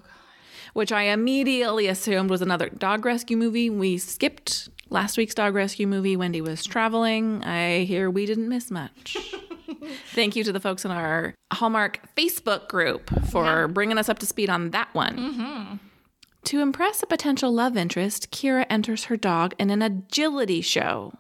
which 0.73 0.91
I 0.91 1.03
immediately 1.03 1.87
assumed 1.87 2.29
was 2.29 2.41
another 2.41 2.69
dog 2.69 3.03
rescue 3.03 3.35
movie. 3.35 3.69
We 3.69 3.97
skipped 3.97 4.69
last 4.89 5.17
week's 5.17 5.35
dog 5.35 5.53
rescue 5.53 5.87
movie, 5.87 6.15
Wendy 6.15 6.41
was 6.41 6.63
traveling. 6.63 7.43
I 7.43 7.83
hear 7.83 8.09
we 8.09 8.25
didn't 8.25 8.47
miss 8.47 8.71
much. 8.71 9.17
Thank 10.13 10.35
you 10.35 10.43
to 10.45 10.51
the 10.51 10.59
folks 10.59 10.85
in 10.85 10.91
our 10.91 11.35
Hallmark 11.51 11.99
Facebook 12.15 12.69
group 12.69 13.09
for 13.29 13.67
bringing 13.67 13.97
us 13.97 14.09
up 14.09 14.19
to 14.19 14.25
speed 14.25 14.49
on 14.49 14.71
that 14.71 14.93
one. 14.93 15.17
Mm-hmm. 15.17 15.75
To 16.45 16.61
impress 16.61 17.03
a 17.03 17.07
potential 17.07 17.53
love 17.53 17.77
interest, 17.77 18.31
Kira 18.31 18.65
enters 18.69 19.05
her 19.05 19.17
dog 19.17 19.53
in 19.59 19.69
an 19.69 19.81
agility 19.81 20.61
show. 20.61 21.13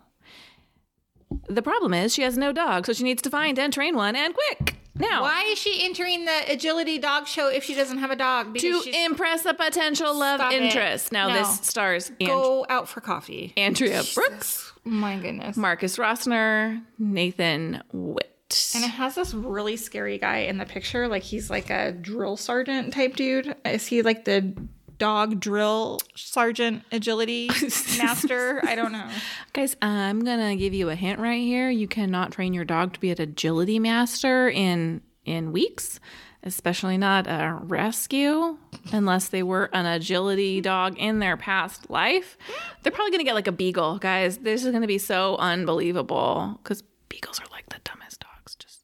The 1.49 1.61
problem 1.61 1.93
is 1.93 2.13
she 2.13 2.21
has 2.21 2.37
no 2.37 2.51
dog, 2.51 2.85
so 2.85 2.93
she 2.93 3.03
needs 3.03 3.21
to 3.23 3.29
find 3.29 3.57
and 3.59 3.73
train 3.73 3.95
one 3.95 4.15
and 4.15 4.33
quick. 4.33 4.75
Now, 4.95 5.21
Why 5.21 5.43
is 5.45 5.57
she 5.57 5.83
entering 5.85 6.25
the 6.25 6.51
agility 6.51 6.97
dog 6.97 7.25
show 7.27 7.47
if 7.47 7.63
she 7.63 7.73
doesn't 7.73 7.99
have 7.99 8.11
a 8.11 8.15
dog? 8.17 8.51
Because 8.53 8.83
to 8.83 9.05
impress 9.05 9.45
a 9.45 9.53
potential 9.53 10.13
love 10.13 10.39
Stop 10.41 10.51
it. 10.53 10.61
interest. 10.61 11.11
Now, 11.11 11.29
No. 11.29 11.35
this 11.35 11.61
stars 11.61 12.09
and- 12.19 12.27
go 12.27 12.65
out 12.69 12.89
for 12.89 12.99
coffee. 12.99 13.53
Andrea 13.55 14.03
Brooks, 14.13 14.73
My 14.83 15.15
goodness. 15.17 15.55
Marcus 15.55 15.95
Rosner, 15.97 16.83
Nathan 16.97 17.81
Witte. 17.93 18.71
And 18.75 18.83
it 18.83 18.89
has 18.89 19.15
this 19.15 19.33
really 19.33 19.77
scary 19.77 20.17
guy 20.17 20.39
in 20.39 20.57
the 20.57 20.65
picture. 20.65 21.07
Like 21.07 21.23
he's 21.23 21.49
like 21.49 21.69
a 21.69 21.91
drill 21.93 22.35
sergeant 22.35 22.91
type 22.93 23.15
dude. 23.15 23.55
Is 23.63 23.85
he 23.87 24.01
like 24.01 24.25
the 24.25 24.53
dog 24.99 25.39
drill 25.39 25.99
sergeant 26.15 26.83
agility 26.91 27.47
master? 27.97 28.61
I 28.65 28.75
don't 28.75 28.91
know. 28.91 29.09
Guys, 29.53 29.75
I'm 29.81 30.23
gonna 30.23 30.55
give 30.55 30.73
you 30.73 30.89
a 30.89 30.95
hint 30.95 31.19
right 31.19 31.41
here. 31.41 31.69
You 31.69 31.87
cannot 31.87 32.31
train 32.31 32.53
your 32.53 32.65
dog 32.65 32.93
to 32.93 32.99
be 32.99 33.09
an 33.11 33.19
agility 33.19 33.79
master 33.79 34.49
in 34.49 35.01
in 35.25 35.51
weeks, 35.51 35.99
especially 36.43 36.97
not 36.97 37.27
a 37.27 37.57
rescue, 37.63 38.57
unless 38.91 39.29
they 39.29 39.43
were 39.43 39.69
an 39.73 39.85
agility 39.85 40.61
dog 40.61 40.97
in 40.97 41.19
their 41.19 41.37
past 41.37 41.89
life. 41.89 42.37
They're 42.83 42.91
probably 42.91 43.11
gonna 43.11 43.23
get 43.23 43.35
like 43.35 43.47
a 43.47 43.51
beagle, 43.51 43.97
guys. 43.99 44.37
This 44.39 44.63
is 44.63 44.71
gonna 44.71 44.87
be 44.87 44.97
so 44.97 45.35
unbelievable 45.37 46.59
because 46.63 46.83
beagles 47.09 47.39
are 47.39 47.47
like 47.51 47.69
the 47.69 47.79
dumbest 47.83 48.19
dogs. 48.21 48.55
Just 48.55 48.83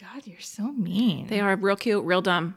God, 0.00 0.26
you're 0.26 0.40
so 0.40 0.72
mean. 0.72 1.26
they 1.28 1.40
are 1.40 1.56
real 1.56 1.76
cute, 1.76 2.04
real 2.04 2.22
dumb. 2.22 2.56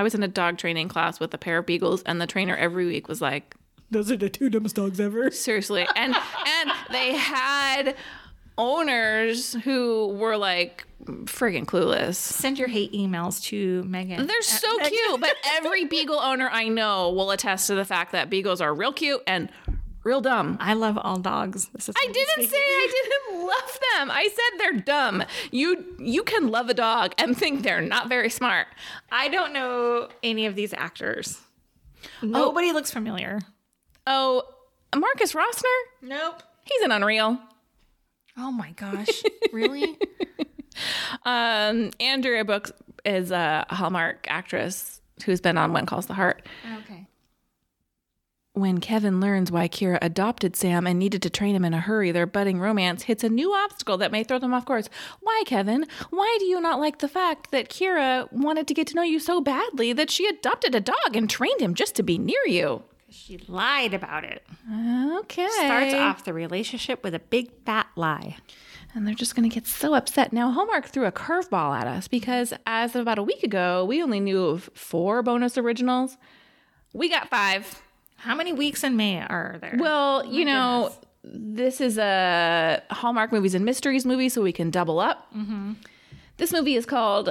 I 0.00 0.02
was 0.02 0.14
in 0.14 0.22
a 0.22 0.28
dog 0.28 0.56
training 0.56 0.88
class 0.88 1.20
with 1.20 1.34
a 1.34 1.38
pair 1.38 1.58
of 1.58 1.66
beagles, 1.66 2.02
and 2.04 2.18
the 2.22 2.26
trainer 2.26 2.56
every 2.56 2.86
week 2.86 3.06
was 3.06 3.20
like, 3.20 3.54
Those 3.90 4.10
are 4.10 4.16
the 4.16 4.30
two 4.30 4.48
dumbest 4.48 4.76
dogs 4.76 4.98
ever. 4.98 5.30
seriously 5.30 5.86
and 5.94 6.14
and 6.14 6.70
they 6.90 7.14
had 7.16 7.94
owners 8.56 9.52
who 9.64 10.08
were 10.18 10.38
like 10.38 10.86
friggin' 11.24 11.66
clueless 11.66 12.14
Send 12.14 12.58
your 12.58 12.68
hate 12.68 12.92
emails 12.94 13.42
to 13.44 13.82
Megan. 13.84 14.26
they're 14.26 14.42
so 14.42 14.78
cute 14.78 15.20
but 15.20 15.34
every 15.54 15.84
beagle 15.84 16.18
owner 16.18 16.48
i 16.50 16.68
know 16.68 17.10
will 17.10 17.30
attest 17.30 17.66
to 17.68 17.74
the 17.74 17.84
fact 17.84 18.12
that 18.12 18.28
beagles 18.30 18.60
are 18.60 18.74
real 18.74 18.92
cute 18.92 19.22
and 19.26 19.50
real 20.04 20.20
dumb 20.20 20.56
I 20.60 20.74
love 20.74 20.98
all 20.98 21.18
dogs. 21.18 21.68
This 21.68 21.88
is 21.88 21.94
I 21.96 22.06
didn't 22.12 22.48
say 22.48 22.56
I 22.56 22.88
didn't 23.28 23.40
love 23.46 23.78
them. 23.96 24.10
I 24.10 24.28
said 24.28 24.58
they're 24.58 24.80
dumb. 24.80 25.24
You 25.50 25.96
you 25.98 26.22
can 26.22 26.48
love 26.48 26.68
a 26.68 26.74
dog 26.74 27.12
and 27.18 27.36
think 27.36 27.62
they're 27.62 27.80
not 27.80 28.08
very 28.08 28.30
smart. 28.30 28.66
I 29.12 29.28
don't 29.28 29.52
know 29.52 30.08
any 30.22 30.46
of 30.46 30.54
these 30.54 30.72
actors. 30.74 31.40
Nobody 32.22 32.72
looks 32.72 32.90
familiar. 32.90 33.40
Oh, 34.06 34.42
Marcus 34.94 35.34
Rosner? 35.34 35.64
Nope. 36.02 36.42
He's 36.64 36.82
an 36.82 36.92
Unreal. 36.92 37.38
Oh 38.38 38.50
my 38.50 38.70
gosh. 38.72 39.22
really? 39.52 39.98
Um, 41.24 41.90
Andrea 42.00 42.44
Brooks 42.44 42.72
is 43.04 43.30
a 43.30 43.66
Hallmark 43.70 44.26
actress 44.28 45.00
who's 45.24 45.40
been 45.40 45.58
on 45.58 45.72
When 45.72 45.84
Calls 45.86 46.06
the 46.06 46.14
Heart. 46.14 46.46
Okay. 46.80 47.06
When 48.60 48.78
Kevin 48.78 49.20
learns 49.20 49.50
why 49.50 49.68
Kira 49.68 49.96
adopted 50.02 50.54
Sam 50.54 50.86
and 50.86 50.98
needed 50.98 51.22
to 51.22 51.30
train 51.30 51.56
him 51.56 51.64
in 51.64 51.72
a 51.72 51.80
hurry, 51.80 52.12
their 52.12 52.26
budding 52.26 52.60
romance 52.60 53.04
hits 53.04 53.24
a 53.24 53.30
new 53.30 53.54
obstacle 53.54 53.96
that 53.96 54.12
may 54.12 54.22
throw 54.22 54.38
them 54.38 54.52
off 54.52 54.66
course. 54.66 54.90
Why, 55.20 55.44
Kevin? 55.46 55.86
Why 56.10 56.36
do 56.38 56.44
you 56.44 56.60
not 56.60 56.78
like 56.78 56.98
the 56.98 57.08
fact 57.08 57.52
that 57.52 57.70
Kira 57.70 58.30
wanted 58.30 58.68
to 58.68 58.74
get 58.74 58.86
to 58.88 58.96
know 58.96 59.02
you 59.02 59.18
so 59.18 59.40
badly 59.40 59.94
that 59.94 60.10
she 60.10 60.26
adopted 60.26 60.74
a 60.74 60.80
dog 60.80 61.14
and 61.14 61.30
trained 61.30 61.62
him 61.62 61.74
just 61.74 61.94
to 61.94 62.02
be 62.02 62.18
near 62.18 62.46
you? 62.46 62.82
She 63.08 63.38
lied 63.48 63.94
about 63.94 64.24
it. 64.24 64.46
Okay. 64.70 65.48
Starts 65.48 65.94
off 65.94 66.24
the 66.24 66.34
relationship 66.34 67.02
with 67.02 67.14
a 67.14 67.18
big 67.18 67.50
fat 67.64 67.86
lie. 67.96 68.36
And 68.94 69.06
they're 69.06 69.14
just 69.14 69.34
going 69.34 69.48
to 69.48 69.54
get 69.54 69.66
so 69.66 69.94
upset. 69.94 70.34
Now, 70.34 70.50
Hallmark 70.50 70.88
threw 70.88 71.06
a 71.06 71.12
curveball 71.12 71.80
at 71.80 71.86
us 71.86 72.08
because 72.08 72.52
as 72.66 72.94
of 72.94 73.00
about 73.00 73.18
a 73.18 73.22
week 73.22 73.42
ago, 73.42 73.86
we 73.86 74.02
only 74.02 74.20
knew 74.20 74.44
of 74.44 74.68
four 74.74 75.22
bonus 75.22 75.56
originals. 75.56 76.18
We 76.92 77.08
got 77.08 77.30
five. 77.30 77.80
How 78.20 78.34
many 78.34 78.52
weeks 78.52 78.84
in 78.84 78.96
May 78.96 79.20
are 79.20 79.56
there? 79.60 79.76
Well, 79.78 80.22
oh 80.24 80.30
you 80.30 80.44
know, 80.44 80.92
this 81.24 81.80
is 81.80 81.96
a 81.96 82.82
Hallmark 82.90 83.32
movies 83.32 83.54
and 83.54 83.64
mysteries 83.64 84.04
movie, 84.04 84.28
so 84.28 84.42
we 84.42 84.52
can 84.52 84.70
double 84.70 85.00
up. 85.00 85.34
Mm-hmm. 85.34 85.72
This 86.36 86.52
movie 86.52 86.74
is 86.74 86.84
called 86.84 87.30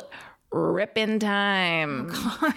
Rip 0.51 0.98
in 0.98 1.19
Time 1.19 2.10
oh, 2.12 2.53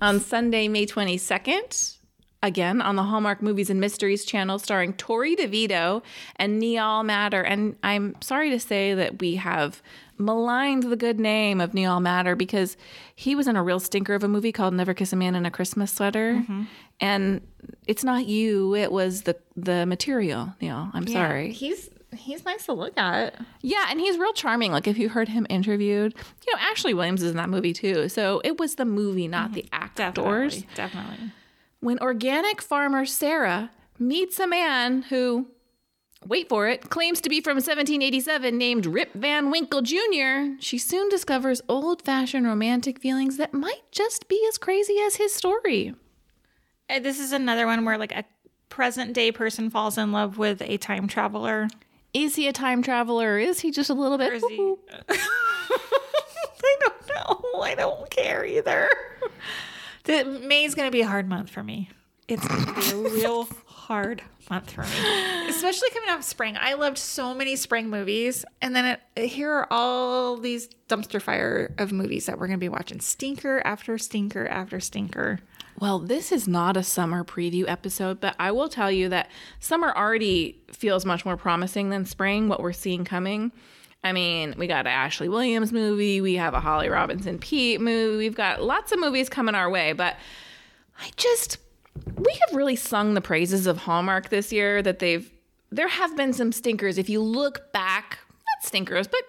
on 0.00 0.20
Sunday, 0.20 0.68
May 0.68 0.86
22nd. 0.86 1.98
Again, 2.42 2.80
on 2.80 2.96
the 2.96 3.02
Hallmark 3.02 3.42
Movies 3.42 3.70
and 3.70 3.80
Mysteries 3.80 4.24
channel, 4.24 4.58
starring 4.58 4.92
Torrey 4.92 5.36
DeVito 5.36 6.02
and 6.36 6.60
Niall 6.60 7.02
Matter. 7.02 7.42
And 7.42 7.76
I'm 7.82 8.14
sorry 8.20 8.50
to 8.50 8.60
say 8.60 8.94
that 8.94 9.20
we 9.20 9.36
have 9.36 9.82
maligned 10.18 10.84
the 10.84 10.96
good 10.96 11.20
name 11.20 11.60
of 11.60 11.74
Niall 11.74 12.00
Matter 12.00 12.36
because 12.36 12.76
he 13.14 13.34
was 13.34 13.46
in 13.46 13.56
a 13.56 13.62
real 13.62 13.80
stinker 13.80 14.14
of 14.14 14.24
a 14.24 14.28
movie 14.28 14.52
called 14.52 14.74
Never 14.74 14.94
Kiss 14.94 15.12
a 15.12 15.16
Man 15.16 15.34
in 15.34 15.46
a 15.46 15.50
Christmas 15.50 15.92
Sweater. 15.92 16.34
Mm-hmm. 16.34 16.62
And 17.00 17.40
it's 17.86 18.04
not 18.04 18.26
you, 18.26 18.74
it 18.74 18.90
was 18.90 19.22
the 19.22 19.36
the 19.56 19.86
material, 19.86 20.54
Niall. 20.60 20.90
I'm 20.94 21.06
sorry. 21.06 21.52
He's 21.52 21.90
he's 22.16 22.44
nice 22.44 22.66
to 22.66 22.72
look 22.72 22.96
at. 22.96 23.38
Yeah, 23.62 23.86
and 23.90 24.00
he's 24.00 24.18
real 24.18 24.32
charming. 24.32 24.72
Like 24.72 24.86
if 24.86 24.98
you 24.98 25.08
heard 25.08 25.28
him 25.28 25.46
interviewed, 25.50 26.14
you 26.46 26.54
know, 26.54 26.60
Ashley 26.60 26.94
Williams 26.94 27.22
is 27.22 27.30
in 27.30 27.36
that 27.36 27.48
movie 27.48 27.72
too. 27.72 28.08
So 28.08 28.40
it 28.44 28.58
was 28.58 28.76
the 28.76 28.84
movie, 28.84 29.28
not 29.28 29.52
the 29.52 29.62
mm-hmm. 29.62 29.74
actors. 29.74 30.62
Definitely. 30.62 30.74
Definitely. 30.74 31.32
When 31.80 31.98
organic 32.00 32.62
farmer 32.62 33.04
Sarah 33.04 33.70
meets 33.98 34.38
a 34.40 34.46
man 34.46 35.02
who, 35.02 35.48
wait 36.28 36.48
for 36.48 36.68
it, 36.68 36.90
claims 36.90 37.20
to 37.22 37.28
be 37.28 37.40
from 37.40 37.56
1787 37.56 38.56
named 38.56 38.86
Rip 38.86 39.12
Van 39.14 39.50
Winkle 39.50 39.82
Jr., 39.82 40.56
she 40.60 40.78
soon 40.78 41.08
discovers 41.08 41.60
old 41.68 42.02
fashioned 42.02 42.46
romantic 42.46 42.98
feelings 43.00 43.36
that 43.36 43.54
might 43.54 43.82
just 43.92 44.28
be 44.28 44.44
as 44.48 44.58
crazy 44.58 44.96
as 45.06 45.16
his 45.16 45.34
story. 45.34 45.94
Uh, 46.90 46.98
This 47.00 47.18
is 47.20 47.32
another 47.32 47.66
one 47.66 47.84
where 47.84 47.98
like 47.98 48.12
a 48.12 48.24
present 48.68 49.12
day 49.12 49.30
person 49.32 49.70
falls 49.70 49.96
in 49.98 50.12
love 50.12 50.38
with 50.38 50.60
a 50.62 50.76
time 50.76 51.06
traveler. 51.08 51.68
Is 52.14 52.36
he 52.36 52.48
a 52.48 52.52
time 52.52 52.82
traveler 52.82 53.34
or 53.34 53.38
is 53.38 53.60
he 53.60 53.70
just 53.70 53.90
a 53.90 53.94
little 53.94 54.18
bit? 54.18 54.32
Or 54.32 54.36
is 54.36 54.44
he- 54.48 54.74
I 55.08 56.76
don't 56.80 57.08
know. 57.54 57.60
I 57.60 57.74
don't 57.74 58.10
care 58.10 58.44
either. 58.44 58.88
The 60.04 60.24
May's 60.24 60.76
gonna 60.76 60.92
be 60.92 61.00
a 61.00 61.06
hard 61.08 61.28
month 61.28 61.50
for 61.50 61.64
me. 61.64 61.90
It's 62.28 62.46
gonna 62.46 62.72
be 62.74 62.90
a 62.92 62.96
real 63.12 63.48
hard 63.86 64.20
month 64.50 64.72
for 64.72 64.82
me, 64.82 65.48
especially 65.48 65.88
coming 65.90 66.08
out 66.08 66.18
of 66.18 66.24
spring. 66.24 66.56
I 66.58 66.74
loved 66.74 66.98
so 66.98 67.32
many 67.32 67.54
spring 67.54 67.88
movies, 67.88 68.44
and 68.60 68.74
then 68.74 68.98
it, 69.16 69.28
here 69.28 69.52
are 69.52 69.68
all 69.70 70.36
these 70.36 70.68
dumpster 70.88 71.22
fire 71.22 71.72
of 71.78 71.92
movies 71.92 72.26
that 72.26 72.36
we're 72.36 72.48
gonna 72.48 72.58
be 72.58 72.68
watching. 72.68 72.98
Stinker 73.00 73.62
after 73.64 73.96
stinker 73.96 74.48
after 74.48 74.80
stinker. 74.80 75.38
Well, 75.78 76.00
this 76.00 76.32
is 76.32 76.48
not 76.48 76.76
a 76.76 76.82
summer 76.82 77.22
preview 77.22 77.68
episode, 77.68 78.18
but 78.18 78.34
I 78.40 78.50
will 78.50 78.68
tell 78.68 78.90
you 78.90 79.08
that 79.10 79.30
summer 79.60 79.92
already 79.94 80.58
feels 80.72 81.04
much 81.04 81.24
more 81.24 81.36
promising 81.36 81.90
than 81.90 82.06
spring, 82.06 82.48
what 82.48 82.60
we're 82.60 82.72
seeing 82.72 83.04
coming. 83.04 83.52
I 84.02 84.12
mean, 84.12 84.54
we 84.58 84.66
got 84.66 84.86
an 84.86 84.92
Ashley 84.92 85.28
Williams 85.28 85.72
movie, 85.72 86.20
we 86.20 86.34
have 86.34 86.54
a 86.54 86.60
Holly 86.60 86.88
Robinson 86.88 87.38
Peete 87.38 87.80
movie, 87.80 88.16
we've 88.16 88.34
got 88.34 88.62
lots 88.62 88.90
of 88.90 88.98
movies 88.98 89.28
coming 89.28 89.54
our 89.54 89.70
way, 89.70 89.92
but 89.92 90.16
I 91.00 91.10
just 91.16 91.58
we 92.16 92.32
have 92.46 92.56
really 92.56 92.76
sung 92.76 93.14
the 93.14 93.20
praises 93.20 93.66
of 93.66 93.78
Hallmark 93.78 94.28
this 94.28 94.52
year 94.52 94.82
that 94.82 94.98
they've 94.98 95.30
there 95.70 95.88
have 95.88 96.16
been 96.16 96.32
some 96.32 96.52
stinkers 96.52 96.96
if 96.96 97.08
you 97.08 97.20
look 97.20 97.72
back, 97.72 98.18
not 98.30 98.66
stinkers, 98.66 99.06
but 99.08 99.20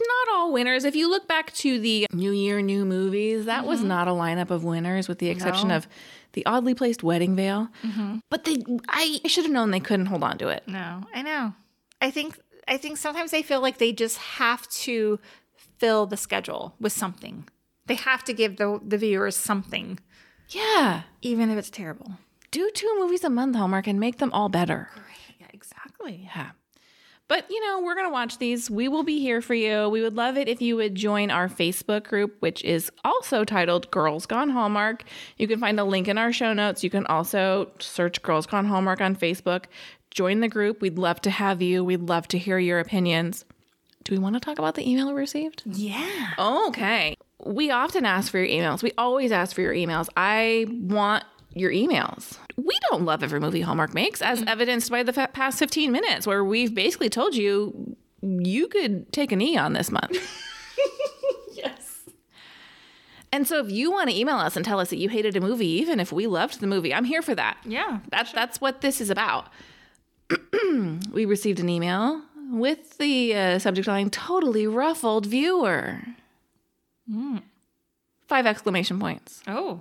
not 0.00 0.34
all 0.34 0.52
winners. 0.52 0.84
If 0.84 0.96
you 0.96 1.08
look 1.08 1.28
back 1.28 1.52
to 1.54 1.78
the 1.78 2.06
New 2.12 2.32
Year, 2.32 2.60
New 2.60 2.84
Movies, 2.84 3.46
that 3.46 3.66
was 3.66 3.80
mm-hmm. 3.80 3.88
not 3.88 4.08
a 4.08 4.12
lineup 4.12 4.50
of 4.50 4.64
winners, 4.64 5.08
with 5.08 5.18
the 5.18 5.28
exception 5.28 5.70
of 5.70 5.86
the 6.32 6.44
oddly 6.46 6.74
placed 6.74 7.02
Wedding 7.02 7.36
Veil. 7.36 7.68
Mm-hmm. 7.82 8.18
But 8.30 8.44
they, 8.44 8.62
I, 8.88 9.20
I 9.24 9.28
should 9.28 9.44
have 9.44 9.52
known 9.52 9.70
they 9.70 9.80
couldn't 9.80 10.06
hold 10.06 10.22
on 10.24 10.38
to 10.38 10.48
it. 10.48 10.64
No, 10.66 11.02
I 11.14 11.22
know. 11.22 11.54
I 12.00 12.10
think 12.10 12.38
I 12.66 12.76
think 12.76 12.98
sometimes 12.98 13.30
they 13.30 13.42
feel 13.42 13.60
like 13.60 13.78
they 13.78 13.92
just 13.92 14.18
have 14.18 14.68
to 14.68 15.18
fill 15.78 16.06
the 16.06 16.16
schedule 16.16 16.74
with 16.80 16.92
something. 16.92 17.48
They 17.86 17.94
have 17.94 18.24
to 18.24 18.32
give 18.32 18.56
the 18.56 18.80
the 18.84 18.98
viewers 18.98 19.36
something, 19.36 19.98
Yeah, 20.50 21.02
even 21.22 21.50
if 21.50 21.58
it's 21.58 21.70
terrible. 21.70 22.12
do 22.50 22.70
two 22.74 22.94
movies 22.98 23.24
a 23.24 23.30
month, 23.30 23.56
Hallmark, 23.56 23.86
and 23.86 23.98
make 23.98 24.18
them 24.18 24.32
all 24.32 24.48
better. 24.48 24.88
Great. 24.94 25.36
Yeah, 25.40 25.46
exactly. 25.52 26.28
Yeah. 26.34 26.50
But, 27.26 27.50
you 27.50 27.58
know, 27.66 27.80
we're 27.82 27.94
going 27.94 28.06
to 28.06 28.12
watch 28.12 28.36
these. 28.38 28.70
We 28.70 28.86
will 28.86 29.02
be 29.02 29.18
here 29.18 29.40
for 29.40 29.54
you. 29.54 29.88
We 29.88 30.02
would 30.02 30.14
love 30.14 30.36
it 30.36 30.46
if 30.46 30.60
you 30.60 30.76
would 30.76 30.94
join 30.94 31.30
our 31.30 31.48
Facebook 31.48 32.04
group, 32.04 32.36
which 32.40 32.62
is 32.62 32.92
also 33.02 33.44
titled 33.44 33.90
Girls 33.90 34.26
Gone 34.26 34.50
Hallmark. 34.50 35.04
You 35.38 35.48
can 35.48 35.58
find 35.58 35.80
a 35.80 35.84
link 35.84 36.06
in 36.06 36.18
our 36.18 36.32
show 36.32 36.52
notes. 36.52 36.84
You 36.84 36.90
can 36.90 37.06
also 37.06 37.70
search 37.80 38.20
Girls 38.22 38.46
Gone 38.46 38.66
Hallmark 38.66 39.00
on 39.00 39.16
Facebook. 39.16 39.64
Join 40.10 40.40
the 40.40 40.48
group. 40.48 40.82
We'd 40.82 40.98
love 40.98 41.20
to 41.22 41.30
have 41.30 41.62
you. 41.62 41.82
We'd 41.82 42.02
love 42.08 42.28
to 42.28 42.38
hear 42.38 42.58
your 42.58 42.78
opinions. 42.78 43.46
Do 44.04 44.12
we 44.12 44.18
want 44.18 44.34
to 44.34 44.40
talk 44.40 44.58
about 44.58 44.74
the 44.74 44.88
email 44.88 45.08
we 45.08 45.14
received? 45.14 45.62
Yeah. 45.64 46.32
Okay. 46.38 47.13
We 47.44 47.70
often 47.70 48.04
ask 48.04 48.30
for 48.30 48.38
your 48.38 48.48
emails. 48.48 48.82
We 48.82 48.92
always 48.98 49.32
ask 49.32 49.54
for 49.54 49.60
your 49.60 49.74
emails. 49.74 50.08
I 50.16 50.66
want 50.68 51.24
your 51.54 51.70
emails. 51.70 52.38
We 52.56 52.76
don't 52.90 53.04
love 53.04 53.22
every 53.22 53.40
movie 53.40 53.60
Hallmark 53.60 53.94
makes, 53.94 54.22
as 54.22 54.42
evidenced 54.46 54.90
by 54.90 55.02
the 55.02 55.12
fa- 55.12 55.30
past 55.32 55.58
15 55.58 55.92
minutes, 55.92 56.26
where 56.26 56.44
we've 56.44 56.74
basically 56.74 57.08
told 57.08 57.34
you 57.34 57.96
you 58.22 58.68
could 58.68 59.12
take 59.12 59.32
an 59.32 59.40
E 59.42 59.56
on 59.56 59.72
this 59.72 59.90
month. 59.90 60.16
Yes. 61.52 62.00
and 63.32 63.46
so 63.46 63.64
if 63.64 63.70
you 63.70 63.90
want 63.92 64.10
to 64.10 64.16
email 64.16 64.36
us 64.36 64.56
and 64.56 64.64
tell 64.64 64.80
us 64.80 64.90
that 64.90 64.96
you 64.98 65.08
hated 65.08 65.36
a 65.36 65.40
movie, 65.40 65.68
even 65.68 66.00
if 66.00 66.12
we 66.12 66.26
loved 66.26 66.60
the 66.60 66.66
movie, 66.66 66.92
I'm 66.92 67.04
here 67.04 67.22
for 67.22 67.34
that. 67.34 67.58
Yeah. 67.64 68.00
That's 68.10 68.32
that's 68.32 68.60
what 68.60 68.80
this 68.80 69.00
is 69.00 69.08
about. 69.08 69.48
we 71.12 71.24
received 71.24 71.60
an 71.60 71.68
email 71.68 72.22
with 72.50 72.98
the 72.98 73.34
uh, 73.34 73.58
subject 73.60 73.86
line 73.86 74.10
"totally 74.10 74.66
ruffled 74.66 75.26
viewer." 75.26 76.02
Five 78.26 78.46
exclamation 78.46 78.98
points. 78.98 79.42
Oh. 79.46 79.80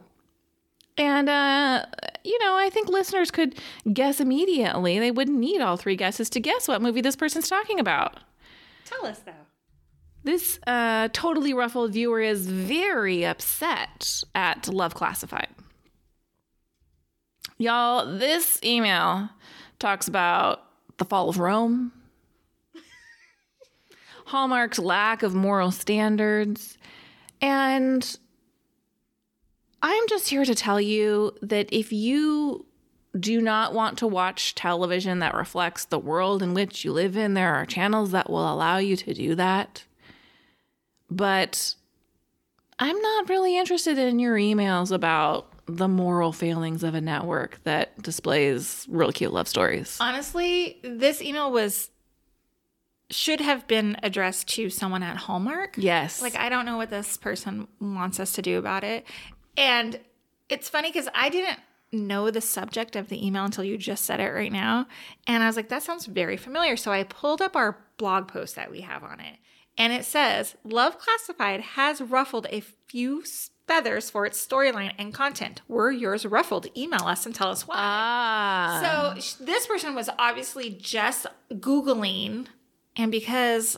And 0.98 1.30
uh, 1.30 1.86
you 2.24 2.38
know, 2.40 2.56
I 2.58 2.70
think 2.70 2.88
listeners 2.90 3.32
could 3.32 3.56
guess 3.92 4.20
immediately. 4.20 5.00
They 5.00 5.12
wouldn't 5.12 5.38
need 5.38 5.62
all 5.62 5.78
three 5.78 5.96
guesses 5.96 6.30
to 6.32 6.40
guess 6.40 6.68
what 6.68 6.82
movie 6.82 7.02
this 7.02 7.16
person's 7.16 7.50
talking 7.50 7.80
about. 7.80 8.20
Tell 8.86 9.06
us 9.06 9.20
though. 9.20 9.32
This 10.24 10.58
uh, 10.66 11.10
totally 11.12 11.54
ruffled 11.54 11.92
viewer 11.92 12.22
is 12.22 12.48
very 12.48 13.26
upset 13.26 14.24
at 14.34 14.68
Love 14.70 14.94
Classified. 14.96 15.50
Y'all, 17.58 18.06
this 18.18 18.60
email 18.64 19.30
talks 19.80 20.08
about 20.08 20.64
the 20.98 21.06
fall 21.06 21.28
of 21.28 21.40
Rome, 21.40 21.92
Hallmark's 24.28 24.80
lack 24.80 25.24
of 25.24 25.36
moral 25.36 25.72
standards, 25.72 26.78
and 27.44 28.18
I'm 29.82 30.08
just 30.08 30.30
here 30.30 30.46
to 30.46 30.56
tell 30.56 30.80
you 30.80 31.36
that 31.42 31.68
if 31.74 31.92
you 31.92 32.66
do 33.20 33.42
not 33.42 33.74
want 33.74 33.98
to 33.98 34.08
watch 34.08 34.56
television 34.56 35.20
that 35.20 35.36
reflects 35.36 35.84
the 35.84 36.00
world 36.00 36.42
in 36.42 36.54
which 36.54 36.86
you 36.86 36.94
live 36.94 37.18
in, 37.18 37.34
there 37.34 37.54
are 37.54 37.66
channels 37.66 38.12
that 38.12 38.30
will 38.30 38.52
allow 38.52 38.78
you 38.78 38.96
to 38.96 39.14
do 39.14 39.36
that. 39.36 39.84
But 41.12 41.76
I'm 42.80 43.00
not 43.00 43.28
really 43.28 43.58
interested 43.58 43.98
in 43.98 44.20
your 44.20 44.38
emails 44.38 44.90
about 44.90 45.52
the 45.66 45.90
moral 45.90 46.32
failings 46.32 46.82
of 46.82 46.96
a 46.96 47.02
network 47.02 47.60
that 47.66 48.02
displays 48.02 48.86
real 48.90 49.12
cute 49.12 49.34
love 49.34 49.50
stories. 49.50 49.98
Honestly, 50.00 50.80
this 50.82 51.22
email 51.22 51.52
was 51.52 51.90
should 53.10 53.42
have 53.42 53.68
been 53.68 53.98
addressed 54.02 54.48
to 54.50 54.70
someone 54.70 55.04
at 55.04 55.18
Hallmark. 55.18 55.76
Yes. 55.78 56.22
Like 56.22 56.36
I 56.36 56.50
don't 56.50 56.66
know 56.66 56.78
what 56.78 56.90
this 56.90 57.18
person 57.18 57.68
wants 57.80 58.20
us 58.20 58.34
to 58.34 58.42
do 58.42 58.58
about 58.58 58.84
it. 58.84 59.06
And 59.58 60.00
it's 60.50 60.70
funny 60.70 60.92
cuz 60.92 61.08
I 61.14 61.30
didn't 61.30 61.60
know 61.92 62.32
the 62.32 62.42
subject 62.42 62.96
of 62.96 63.10
the 63.10 63.26
email 63.26 63.46
until 63.46 63.64
you 63.64 63.78
just 63.78 64.06
said 64.06 64.20
it 64.20 64.30
right 64.32 64.52
now. 64.52 64.88
And 65.28 65.44
I 65.44 65.48
was 65.48 65.56
like 65.56 65.70
that 65.70 65.84
sounds 65.84 66.06
very 66.08 66.38
familiar. 66.38 66.76
So 66.76 66.92
I 66.92 67.04
pulled 67.04 67.42
up 67.42 67.56
our 67.56 67.86
blog 67.98 68.28
post 68.28 68.56
that 68.56 68.72
we 68.72 68.82
have 68.82 69.04
on 69.04 69.20
it. 69.20 69.38
And 69.78 69.92
it 69.92 70.06
says, 70.06 70.56
"Love 70.64 71.00
Classified 71.00 71.62
has 71.62 72.00
ruffled 72.00 72.46
a 72.52 72.62
few 72.62 73.24
feathers 73.68 74.10
for 74.10 74.26
its 74.26 74.46
storyline 74.46 74.94
and 75.00 75.14
content. 75.14 75.62
Were 75.68 75.92
yours 75.92 76.26
ruffled? 76.28 76.68
Email 76.78 77.06
us 77.06 77.26
and 77.26 77.34
tell 77.34 77.50
us 77.50 77.68
why." 77.68 77.76
ah. 77.78 79.14
So 79.16 79.44
this 79.44 79.66
person 79.66 79.96
was 79.96 80.10
obviously 80.20 80.70
just 80.70 81.26
Googling, 81.52 82.48
and 82.96 83.12
because 83.12 83.78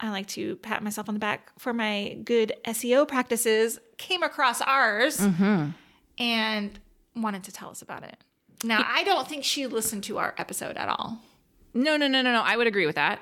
I 0.00 0.10
like 0.10 0.28
to 0.28 0.56
pat 0.56 0.82
myself 0.82 1.08
on 1.08 1.14
the 1.14 1.20
back 1.20 1.50
for 1.58 1.72
my 1.72 2.18
good 2.24 2.52
SEO 2.66 3.06
practices, 3.06 3.78
came 3.96 4.22
across 4.22 4.60
ours 4.60 5.20
and 6.18 6.78
wanted 7.16 7.44
to 7.44 7.52
tell 7.52 7.70
us 7.70 7.82
about 7.82 8.04
it. 8.04 8.16
Now, 8.62 8.84
I 8.86 9.04
don't 9.04 9.28
think 9.28 9.44
she 9.44 9.66
listened 9.66 10.04
to 10.04 10.18
our 10.18 10.34
episode 10.38 10.76
at 10.76 10.88
all. 10.88 11.18
No, 11.74 11.96
no, 11.96 12.08
no, 12.08 12.22
no, 12.22 12.32
no. 12.32 12.42
I 12.42 12.56
would 12.56 12.66
agree 12.66 12.86
with 12.86 12.96
that. 12.96 13.20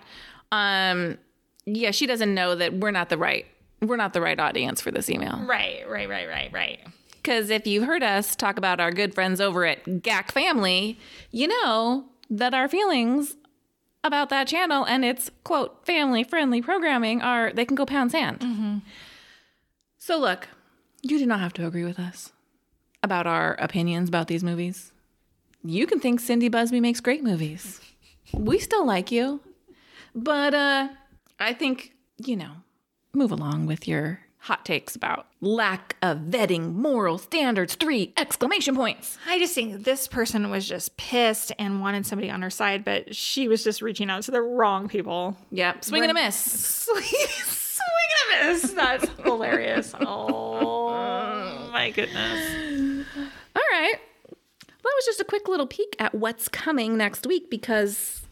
Um, 0.52 1.18
yeah, 1.64 1.90
she 1.90 2.06
doesn't 2.06 2.32
know 2.34 2.54
that 2.54 2.74
we're 2.74 2.90
not 2.90 3.08
the 3.08 3.18
right 3.18 3.46
we're 3.82 3.96
not 3.96 4.12
the 4.12 4.20
right 4.20 4.38
audience 4.38 4.80
for 4.80 4.90
this 4.90 5.10
email. 5.10 5.38
Right, 5.44 5.88
right, 5.88 6.08
right, 6.08 6.28
right, 6.28 6.52
right. 6.52 6.80
Because 7.12 7.50
if 7.50 7.66
you've 7.66 7.84
heard 7.84 8.02
us 8.02 8.36
talk 8.36 8.56
about 8.56 8.80
our 8.80 8.92
good 8.92 9.14
friends 9.14 9.40
over 9.40 9.64
at 9.64 9.84
GAC 9.84 10.30
Family, 10.32 10.98
you 11.30 11.48
know 11.48 12.06
that 12.30 12.54
our 12.54 12.68
feelings 12.68 13.36
about 14.06 14.28
that 14.30 14.46
channel 14.48 14.84
and 14.84 15.04
its 15.04 15.30
quote 15.44 15.84
family 15.84 16.22
friendly 16.24 16.62
programming 16.62 17.20
are 17.20 17.52
they 17.52 17.64
can 17.64 17.74
go 17.74 17.84
pound 17.84 18.12
sand. 18.12 18.82
So 19.98 20.18
look, 20.18 20.48
you 21.02 21.18
do 21.18 21.26
not 21.26 21.40
have 21.40 21.52
to 21.54 21.66
agree 21.66 21.84
with 21.84 21.98
us 21.98 22.32
about 23.02 23.26
our 23.26 23.54
opinions 23.58 24.08
about 24.08 24.28
these 24.28 24.44
movies. 24.44 24.92
You 25.64 25.86
can 25.86 26.00
think 26.00 26.20
Cindy 26.20 26.48
Busby 26.48 26.80
makes 26.80 27.00
great 27.00 27.22
movies. 27.24 27.80
We 28.32 28.58
still 28.58 28.86
like 28.86 29.10
you. 29.10 29.40
But 30.14 30.54
uh 30.54 30.88
I 31.38 31.52
think, 31.52 31.92
you 32.18 32.36
know, 32.36 32.52
move 33.12 33.30
along 33.32 33.66
with 33.66 33.86
your 33.86 34.20
hot 34.46 34.64
takes 34.64 34.94
about 34.94 35.26
lack 35.40 35.96
of 36.02 36.18
vetting 36.18 36.72
moral 36.72 37.18
standards. 37.18 37.74
Three 37.74 38.12
exclamation 38.16 38.76
points. 38.76 39.18
I 39.26 39.40
just 39.40 39.56
think 39.56 39.82
this 39.82 40.06
person 40.06 40.50
was 40.50 40.68
just 40.68 40.96
pissed 40.96 41.50
and 41.58 41.80
wanted 41.80 42.06
somebody 42.06 42.30
on 42.30 42.42
her 42.42 42.50
side, 42.50 42.84
but 42.84 43.12
she 43.12 43.48
was 43.48 43.64
just 43.64 43.82
reaching 43.82 44.08
out 44.08 44.22
to 44.22 44.30
the 44.30 44.40
wrong 44.40 44.86
people. 44.86 45.36
Yep. 45.50 45.84
Swing 45.84 46.02
and 46.02 46.12
a 46.12 46.14
miss. 46.14 46.36
Swing, 46.36 47.02
swing 47.02 48.08
and 48.30 48.46
a 48.48 48.52
miss. 48.52 48.70
That's 48.72 49.08
hilarious. 49.24 49.92
Oh 50.00 51.68
my 51.72 51.90
goodness. 51.90 53.04
All 53.56 53.62
right. 53.72 53.94
Well, 54.28 54.36
that 54.84 54.92
was 54.96 55.06
just 55.06 55.20
a 55.20 55.24
quick 55.24 55.48
little 55.48 55.66
peek 55.66 55.96
at 55.98 56.14
what's 56.14 56.46
coming 56.46 56.96
next 56.96 57.26
week 57.26 57.50
because 57.50 58.22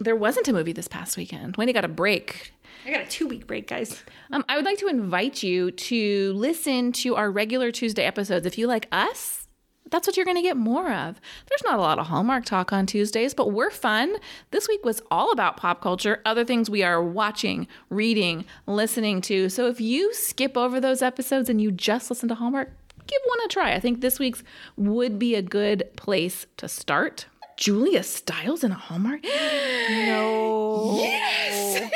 there 0.00 0.16
wasn't 0.16 0.48
a 0.48 0.52
movie 0.52 0.72
this 0.72 0.88
past 0.88 1.16
weekend. 1.16 1.56
Wendy 1.56 1.72
got 1.72 1.84
a 1.84 1.88
break. 1.88 2.52
I 2.88 2.90
got 2.90 3.02
a 3.02 3.06
two 3.06 3.26
week 3.26 3.46
break, 3.46 3.66
guys. 3.66 4.02
Um, 4.32 4.46
I 4.48 4.56
would 4.56 4.64
like 4.64 4.78
to 4.78 4.88
invite 4.88 5.42
you 5.42 5.70
to 5.72 6.32
listen 6.32 6.92
to 6.92 7.16
our 7.16 7.30
regular 7.30 7.70
Tuesday 7.70 8.04
episodes. 8.04 8.46
If 8.46 8.56
you 8.56 8.66
like 8.66 8.88
us, 8.90 9.46
that's 9.90 10.06
what 10.06 10.16
you're 10.16 10.24
going 10.24 10.38
to 10.38 10.42
get 10.42 10.56
more 10.56 10.90
of. 10.90 11.20
There's 11.48 11.62
not 11.64 11.78
a 11.78 11.82
lot 11.82 11.98
of 11.98 12.06
Hallmark 12.06 12.46
talk 12.46 12.72
on 12.72 12.86
Tuesdays, 12.86 13.34
but 13.34 13.52
we're 13.52 13.70
fun. 13.70 14.16
This 14.52 14.68
week 14.68 14.86
was 14.86 15.02
all 15.10 15.32
about 15.32 15.58
pop 15.58 15.82
culture, 15.82 16.22
other 16.24 16.46
things 16.46 16.70
we 16.70 16.82
are 16.82 17.02
watching, 17.02 17.68
reading, 17.90 18.46
listening 18.66 19.20
to. 19.22 19.50
So 19.50 19.66
if 19.66 19.82
you 19.82 20.14
skip 20.14 20.56
over 20.56 20.80
those 20.80 21.02
episodes 21.02 21.50
and 21.50 21.60
you 21.60 21.70
just 21.70 22.08
listen 22.08 22.30
to 22.30 22.36
Hallmark, 22.36 22.70
give 23.06 23.20
one 23.26 23.38
a 23.44 23.48
try. 23.48 23.74
I 23.74 23.80
think 23.80 24.00
this 24.00 24.18
week's 24.18 24.42
would 24.78 25.18
be 25.18 25.34
a 25.34 25.42
good 25.42 25.90
place 25.96 26.46
to 26.56 26.68
start. 26.68 27.26
Julia 27.58 28.02
Stiles 28.02 28.64
in 28.64 28.72
a 28.72 28.76
Hallmark? 28.76 29.20
No. 29.90 30.98
Yes, 31.00 31.76
it 31.76 31.82
is 31.82 31.88
from 31.88 31.90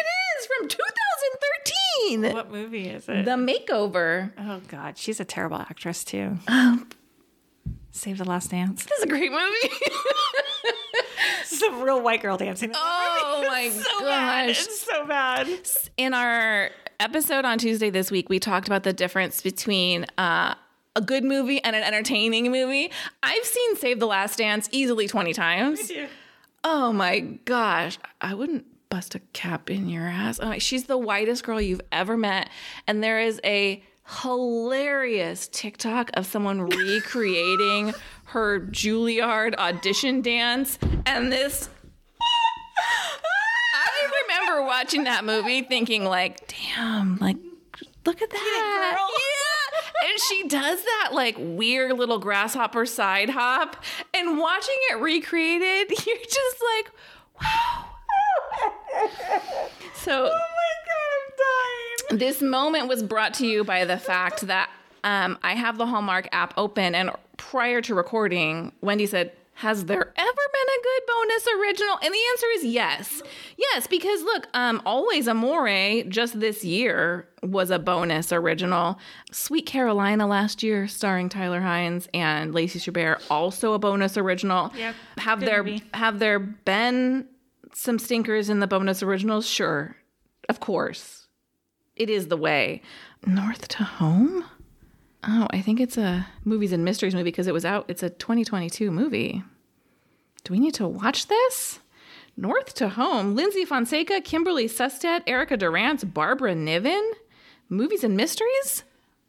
2013. 2.11 2.33
What 2.35 2.51
movie 2.51 2.89
is 2.89 3.09
it? 3.09 3.25
The 3.25 3.33
Makeover. 3.33 4.33
oh 4.39 4.61
God, 4.69 4.97
she's 4.99 5.21
a 5.21 5.25
terrible 5.25 5.59
actress 5.59 6.05
too. 6.05 6.39
Um, 6.49 6.89
Save 7.91 8.19
the 8.19 8.25
Last 8.25 8.51
Dance. 8.51 8.85
this 8.85 8.99
is 8.99 9.05
a 9.05 9.09
great 9.09 9.31
movie. 9.33 9.75
This 11.41 11.61
is 11.61 11.63
a 11.63 11.85
real 11.85 12.01
white 12.01 12.23
girl 12.23 12.37
dancing. 12.39 12.73
oh 12.75 13.45
my 13.49 13.69
so 13.69 14.01
bad. 14.01 14.47
gosh. 14.49 14.65
It's 14.65 14.81
so 14.81 15.07
bad. 15.07 15.49
In 15.99 16.15
our 16.15 16.71
episode 16.99 17.45
on 17.45 17.59
Tuesday 17.59 17.91
this 17.91 18.11
week, 18.11 18.29
we 18.31 18.39
talked 18.39 18.67
about 18.69 18.85
the 18.85 18.93
difference 18.93 19.43
between 19.43 20.07
uh, 20.19 20.55
a 20.97 21.01
good 21.01 21.25
movie 21.25 21.63
and 21.63 21.77
an 21.77 21.83
entertaining 21.83 22.51
movie. 22.51 22.91
I've 23.23 23.45
seen 23.45 23.77
Save 23.77 24.01
the 24.01 24.07
Last 24.07 24.39
Dance 24.39 24.69
easily 24.73 25.07
20 25.07 25.33
times. 25.35 25.93
Oh 26.65 26.93
my 26.93 27.21
gosh. 27.21 27.99
I 28.21 28.35
wouldn't 28.35 28.65
bust 28.93 29.15
a 29.15 29.21
cap 29.33 29.71
in 29.71 29.89
your 29.89 30.07
ass. 30.07 30.39
Oh, 30.43 30.59
she's 30.59 30.85
the 30.85 30.99
whitest 30.99 31.45
girl 31.45 31.59
you've 31.59 31.81
ever 31.91 32.15
met. 32.15 32.51
And 32.87 33.03
there 33.03 33.21
is 33.21 33.41
a 33.43 33.83
hilarious 34.21 35.49
TikTok 35.49 36.11
of 36.13 36.27
someone 36.27 36.61
recreating 36.69 37.95
her 38.25 38.61
Juilliard 38.61 39.55
audition 39.55 40.21
dance. 40.21 40.79
And 41.07 41.33
this. 41.33 41.71
I 43.75 44.25
remember 44.29 44.67
watching 44.67 45.05
that 45.05 45.25
movie 45.25 45.63
thinking, 45.63 46.05
like, 46.05 46.47
damn, 46.49 47.17
like, 47.17 47.39
look 48.05 48.21
at 48.21 48.29
that. 48.29 48.93
girl. 48.95 49.09
Yeah. 49.09 50.11
And 50.11 50.21
she 50.21 50.49
does 50.49 50.85
that 50.85 51.11
like 51.13 51.37
weird 51.39 51.97
little 51.97 52.19
grasshopper 52.19 52.85
side 52.85 53.31
hop. 53.31 53.83
And 54.13 54.39
watching 54.39 54.77
it 54.91 55.01
recreated, 55.01 55.91
you're 56.07 56.17
just 56.19 56.63
like, 56.77 56.91
wow, 57.41 57.92
So 59.95 60.33
this 62.11 62.43
moment 62.43 62.89
was 62.89 63.03
brought 63.03 63.35
to 63.35 63.47
you 63.47 63.65
by 63.65 63.85
the 63.85 63.97
fact 63.99 64.43
that 64.43 64.69
um, 65.05 65.39
I 65.43 65.55
have 65.55 65.79
the 65.79 65.87
Hallmark 65.87 66.29
app 66.33 66.55
open, 66.57 66.95
and 66.95 67.11
prior 67.37 67.81
to 67.83 67.95
recording, 67.95 68.73
Wendy 68.81 69.07
said, 69.07 69.33
"Has 69.55 69.85
there 69.87 70.03
ever 70.03 70.13
been 70.17 70.69
a 70.69 70.83
good 70.83 71.03
bonus 71.09 71.47
original?" 71.61 71.95
And 72.03 72.13
the 72.15 72.19
answer 72.33 72.47
is 72.57 72.65
yes, 72.65 73.23
yes. 73.57 73.87
Because 73.87 74.23
look, 74.23 74.47
um, 74.55 74.83
Always 74.85 75.27
Amore 75.29 76.03
just 76.09 76.39
this 76.41 76.65
year 76.65 77.27
was 77.43 77.71
a 77.71 77.79
bonus 77.79 78.33
original. 78.33 78.99
Sweet 79.33 79.67
Carolina 79.67 80.27
last 80.27 80.63
year, 80.63 80.87
starring 80.89 81.29
Tyler 81.29 81.61
Hynes 81.61 82.07
and 82.15 82.53
Lacey 82.55 82.79
Chabert, 82.79 83.23
also 83.31 83.73
a 83.73 83.79
bonus 83.79 84.17
original. 84.17 84.71
Yep, 84.77 84.95
Have 85.19 85.39
good 85.41 85.49
there 85.49 85.63
movie. 85.65 85.83
have 85.95 86.19
there 86.19 86.39
been 86.39 87.27
some 87.75 87.99
stinkers 87.99 88.49
in 88.49 88.61
the 88.61 88.67
bonus 88.67 89.03
originals? 89.03 89.49
Sure, 89.49 89.97
of 90.49 90.61
course 90.61 91.23
it 91.97 92.11
is 92.11 92.29
the 92.29 92.37
way. 92.37 92.83
North 93.27 93.69
to 93.69 93.85
Home? 93.85 94.45
Oh, 95.25 95.47
I 95.51 95.61
think 95.61 95.81
it's 95.81 95.97
a 95.97 96.27
movies 96.45 96.73
and 96.73 96.85
mysteries 96.85 97.15
movie 97.15 97.25
because 97.25 97.47
it 97.47 97.55
was 97.55 97.65
out. 97.65 97.85
It's 97.89 98.03
a 98.03 98.11
2022 98.11 98.91
movie. 98.91 99.43
Do 100.45 100.53
we 100.53 100.59
need 100.59 100.75
to 100.75 100.89
watch 100.89 101.29
this? 101.29 101.79
North 102.37 102.75
to 102.75 102.89
Home. 102.89 103.37
Lindsay 103.37 103.65
Fonseca, 103.65 104.21
Kimberley 104.21 104.67
Sustad, 104.67 105.23
Erica 105.27 105.57
Durance, 105.57 106.03
Barbara 106.03 106.55
Niven. 106.55 107.13
Movies 107.69 108.05
and 108.05 108.17
mysteries? 108.17 108.83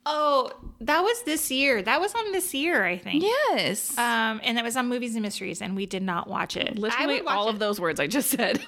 Oh, 0.05 0.51
that 0.81 1.01
was 1.01 1.23
this 1.23 1.49
year. 1.49 1.81
That 1.81 2.01
was 2.01 2.13
on 2.13 2.31
this 2.33 2.53
year, 2.53 2.83
I 2.83 2.97
think. 2.97 3.23
Yes. 3.23 3.97
Um, 3.97 4.41
and 4.43 4.57
that 4.57 4.63
was 4.63 4.75
on 4.75 4.89
Movies 4.89 5.15
and 5.15 5.21
Mysteries, 5.23 5.61
and 5.61 5.75
we 5.75 5.85
did 5.85 6.03
not 6.03 6.27
watch 6.27 6.57
it. 6.57 6.73
I 6.77 6.79
Literally 6.79 7.21
all 7.21 7.47
it. 7.47 7.53
of 7.53 7.59
those 7.59 7.79
words 7.79 7.99
I 7.99 8.07
just 8.07 8.29
said. 8.29 8.59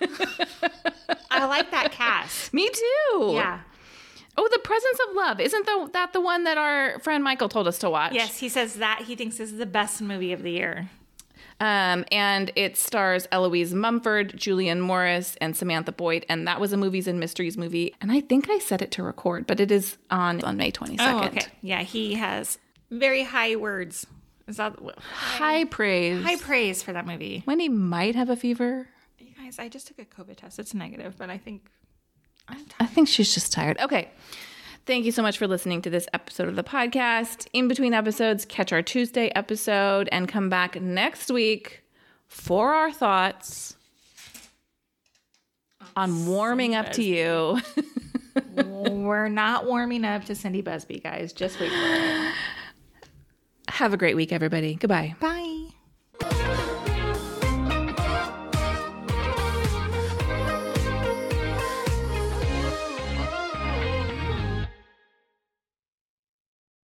I 1.30 1.46
like 1.46 1.72
that 1.72 1.92
cast. 1.92 2.54
Me 2.54 2.70
too. 2.70 3.32
Yeah. 3.34 3.60
Oh, 4.38 4.48
The 4.52 4.60
Presence 4.60 4.98
of 5.10 5.16
Love. 5.16 5.40
Isn't 5.40 5.66
the, 5.66 5.90
that 5.94 6.14
the 6.14 6.22
one 6.22 6.44
that 6.46 6.58
our 6.58 7.00
friend 7.00 7.24
Michael 7.24 7.50
told 7.50 7.68
us 7.68 7.80
to 7.80 7.90
watch? 7.90 8.14
Yes, 8.14 8.38
he 8.40 8.50
says 8.50 8.76
that 8.76 9.04
he 9.08 9.16
thinks 9.16 9.38
this 9.38 9.52
is 9.52 9.58
the 9.58 9.66
best 9.66 10.02
movie 10.02 10.32
of 10.34 10.42
the 10.44 10.52
year. 10.52 10.90
Um, 11.60 12.04
and 12.12 12.52
it 12.56 12.76
stars 12.76 13.28
Eloise 13.32 13.74
Mumford, 13.74 14.34
Julian 14.36 14.82
Morris, 14.82 15.38
and 15.40 15.56
Samantha 15.56 15.92
Boyd. 15.94 16.26
And 16.28 16.48
that 16.48 16.60
was 16.60 16.74
a 16.74 16.78
movies 16.78 17.08
and 17.08 17.20
mysteries 17.20 17.58
movie. 17.58 17.96
And 18.02 18.12
I 18.12 18.20
think 18.20 18.50
I 18.50 18.60
set 18.60 18.82
it 18.82 18.92
to 18.92 19.04
record, 19.04 19.48
but 19.48 19.60
it 19.60 19.72
is 19.72 19.98
on 20.12 20.44
on 20.44 20.58
May 20.58 20.72
twenty 20.72 20.98
second. 20.98 21.16
Oh, 21.22 21.26
okay. 21.28 21.46
Yeah, 21.62 21.82
he 21.84 22.16
has 22.16 22.58
very 22.92 23.24
high 23.24 23.56
words. 23.56 24.06
Is 24.48 24.58
that 24.58 24.76
High 25.00 25.64
praise. 25.66 26.24
high 26.24 26.36
praise 26.36 26.84
for 26.84 26.94
that 26.94 27.08
movie? 27.08 27.42
Wendy 27.48 27.70
might 27.70 28.16
have 28.16 28.30
a 28.30 28.36
fever. 28.36 28.88
You 29.18 29.32
guys, 29.42 29.58
I 29.58 29.70
just 29.70 29.88
took 29.88 29.98
a 29.98 30.06
COVID 30.06 30.36
test. 30.36 30.60
It's 30.60 30.74
negative, 30.74 31.16
but 31.18 31.30
I 31.30 31.38
think 31.38 31.70
I'm 32.48 32.58
tired. 32.58 32.76
I 32.82 32.86
think 32.86 33.08
she's 33.08 33.34
just 33.34 33.52
tired. 33.54 33.80
Okay. 33.80 34.12
Thank 34.86 35.06
you 35.06 35.12
so 35.12 35.24
much 35.24 35.40
for 35.40 35.48
listening 35.48 35.82
to 35.82 35.90
this 35.90 36.08
episode 36.14 36.48
of 36.48 36.56
the 36.56 36.64
podcast. 36.64 37.48
In 37.54 37.68
between 37.68 37.94
episodes, 37.94 38.46
catch 38.46 38.72
our 38.72 38.84
Tuesday 38.84 39.30
episode 39.30 40.08
and 40.12 40.28
come 40.28 40.48
back 40.50 40.80
next 40.80 41.32
week 41.32 41.84
for 42.28 42.74
our 42.74 42.92
thoughts 42.92 43.76
on 45.96 46.28
warming 46.28 46.76
up 46.76 46.92
to 46.94 47.04
you. 47.04 47.60
We're 48.64 49.30
not 49.30 49.66
warming 49.66 50.06
up 50.06 50.26
to 50.26 50.36
Cindy 50.36 50.62
Busby, 50.62 51.00
guys. 51.00 51.34
Just 51.34 51.60
wait. 51.60 51.72
Have 53.70 53.94
a 53.94 53.98
great 53.98 54.16
week, 54.16 54.32
everybody. 54.32 54.76
Goodbye. 54.76 55.16
Bye. 55.20 55.55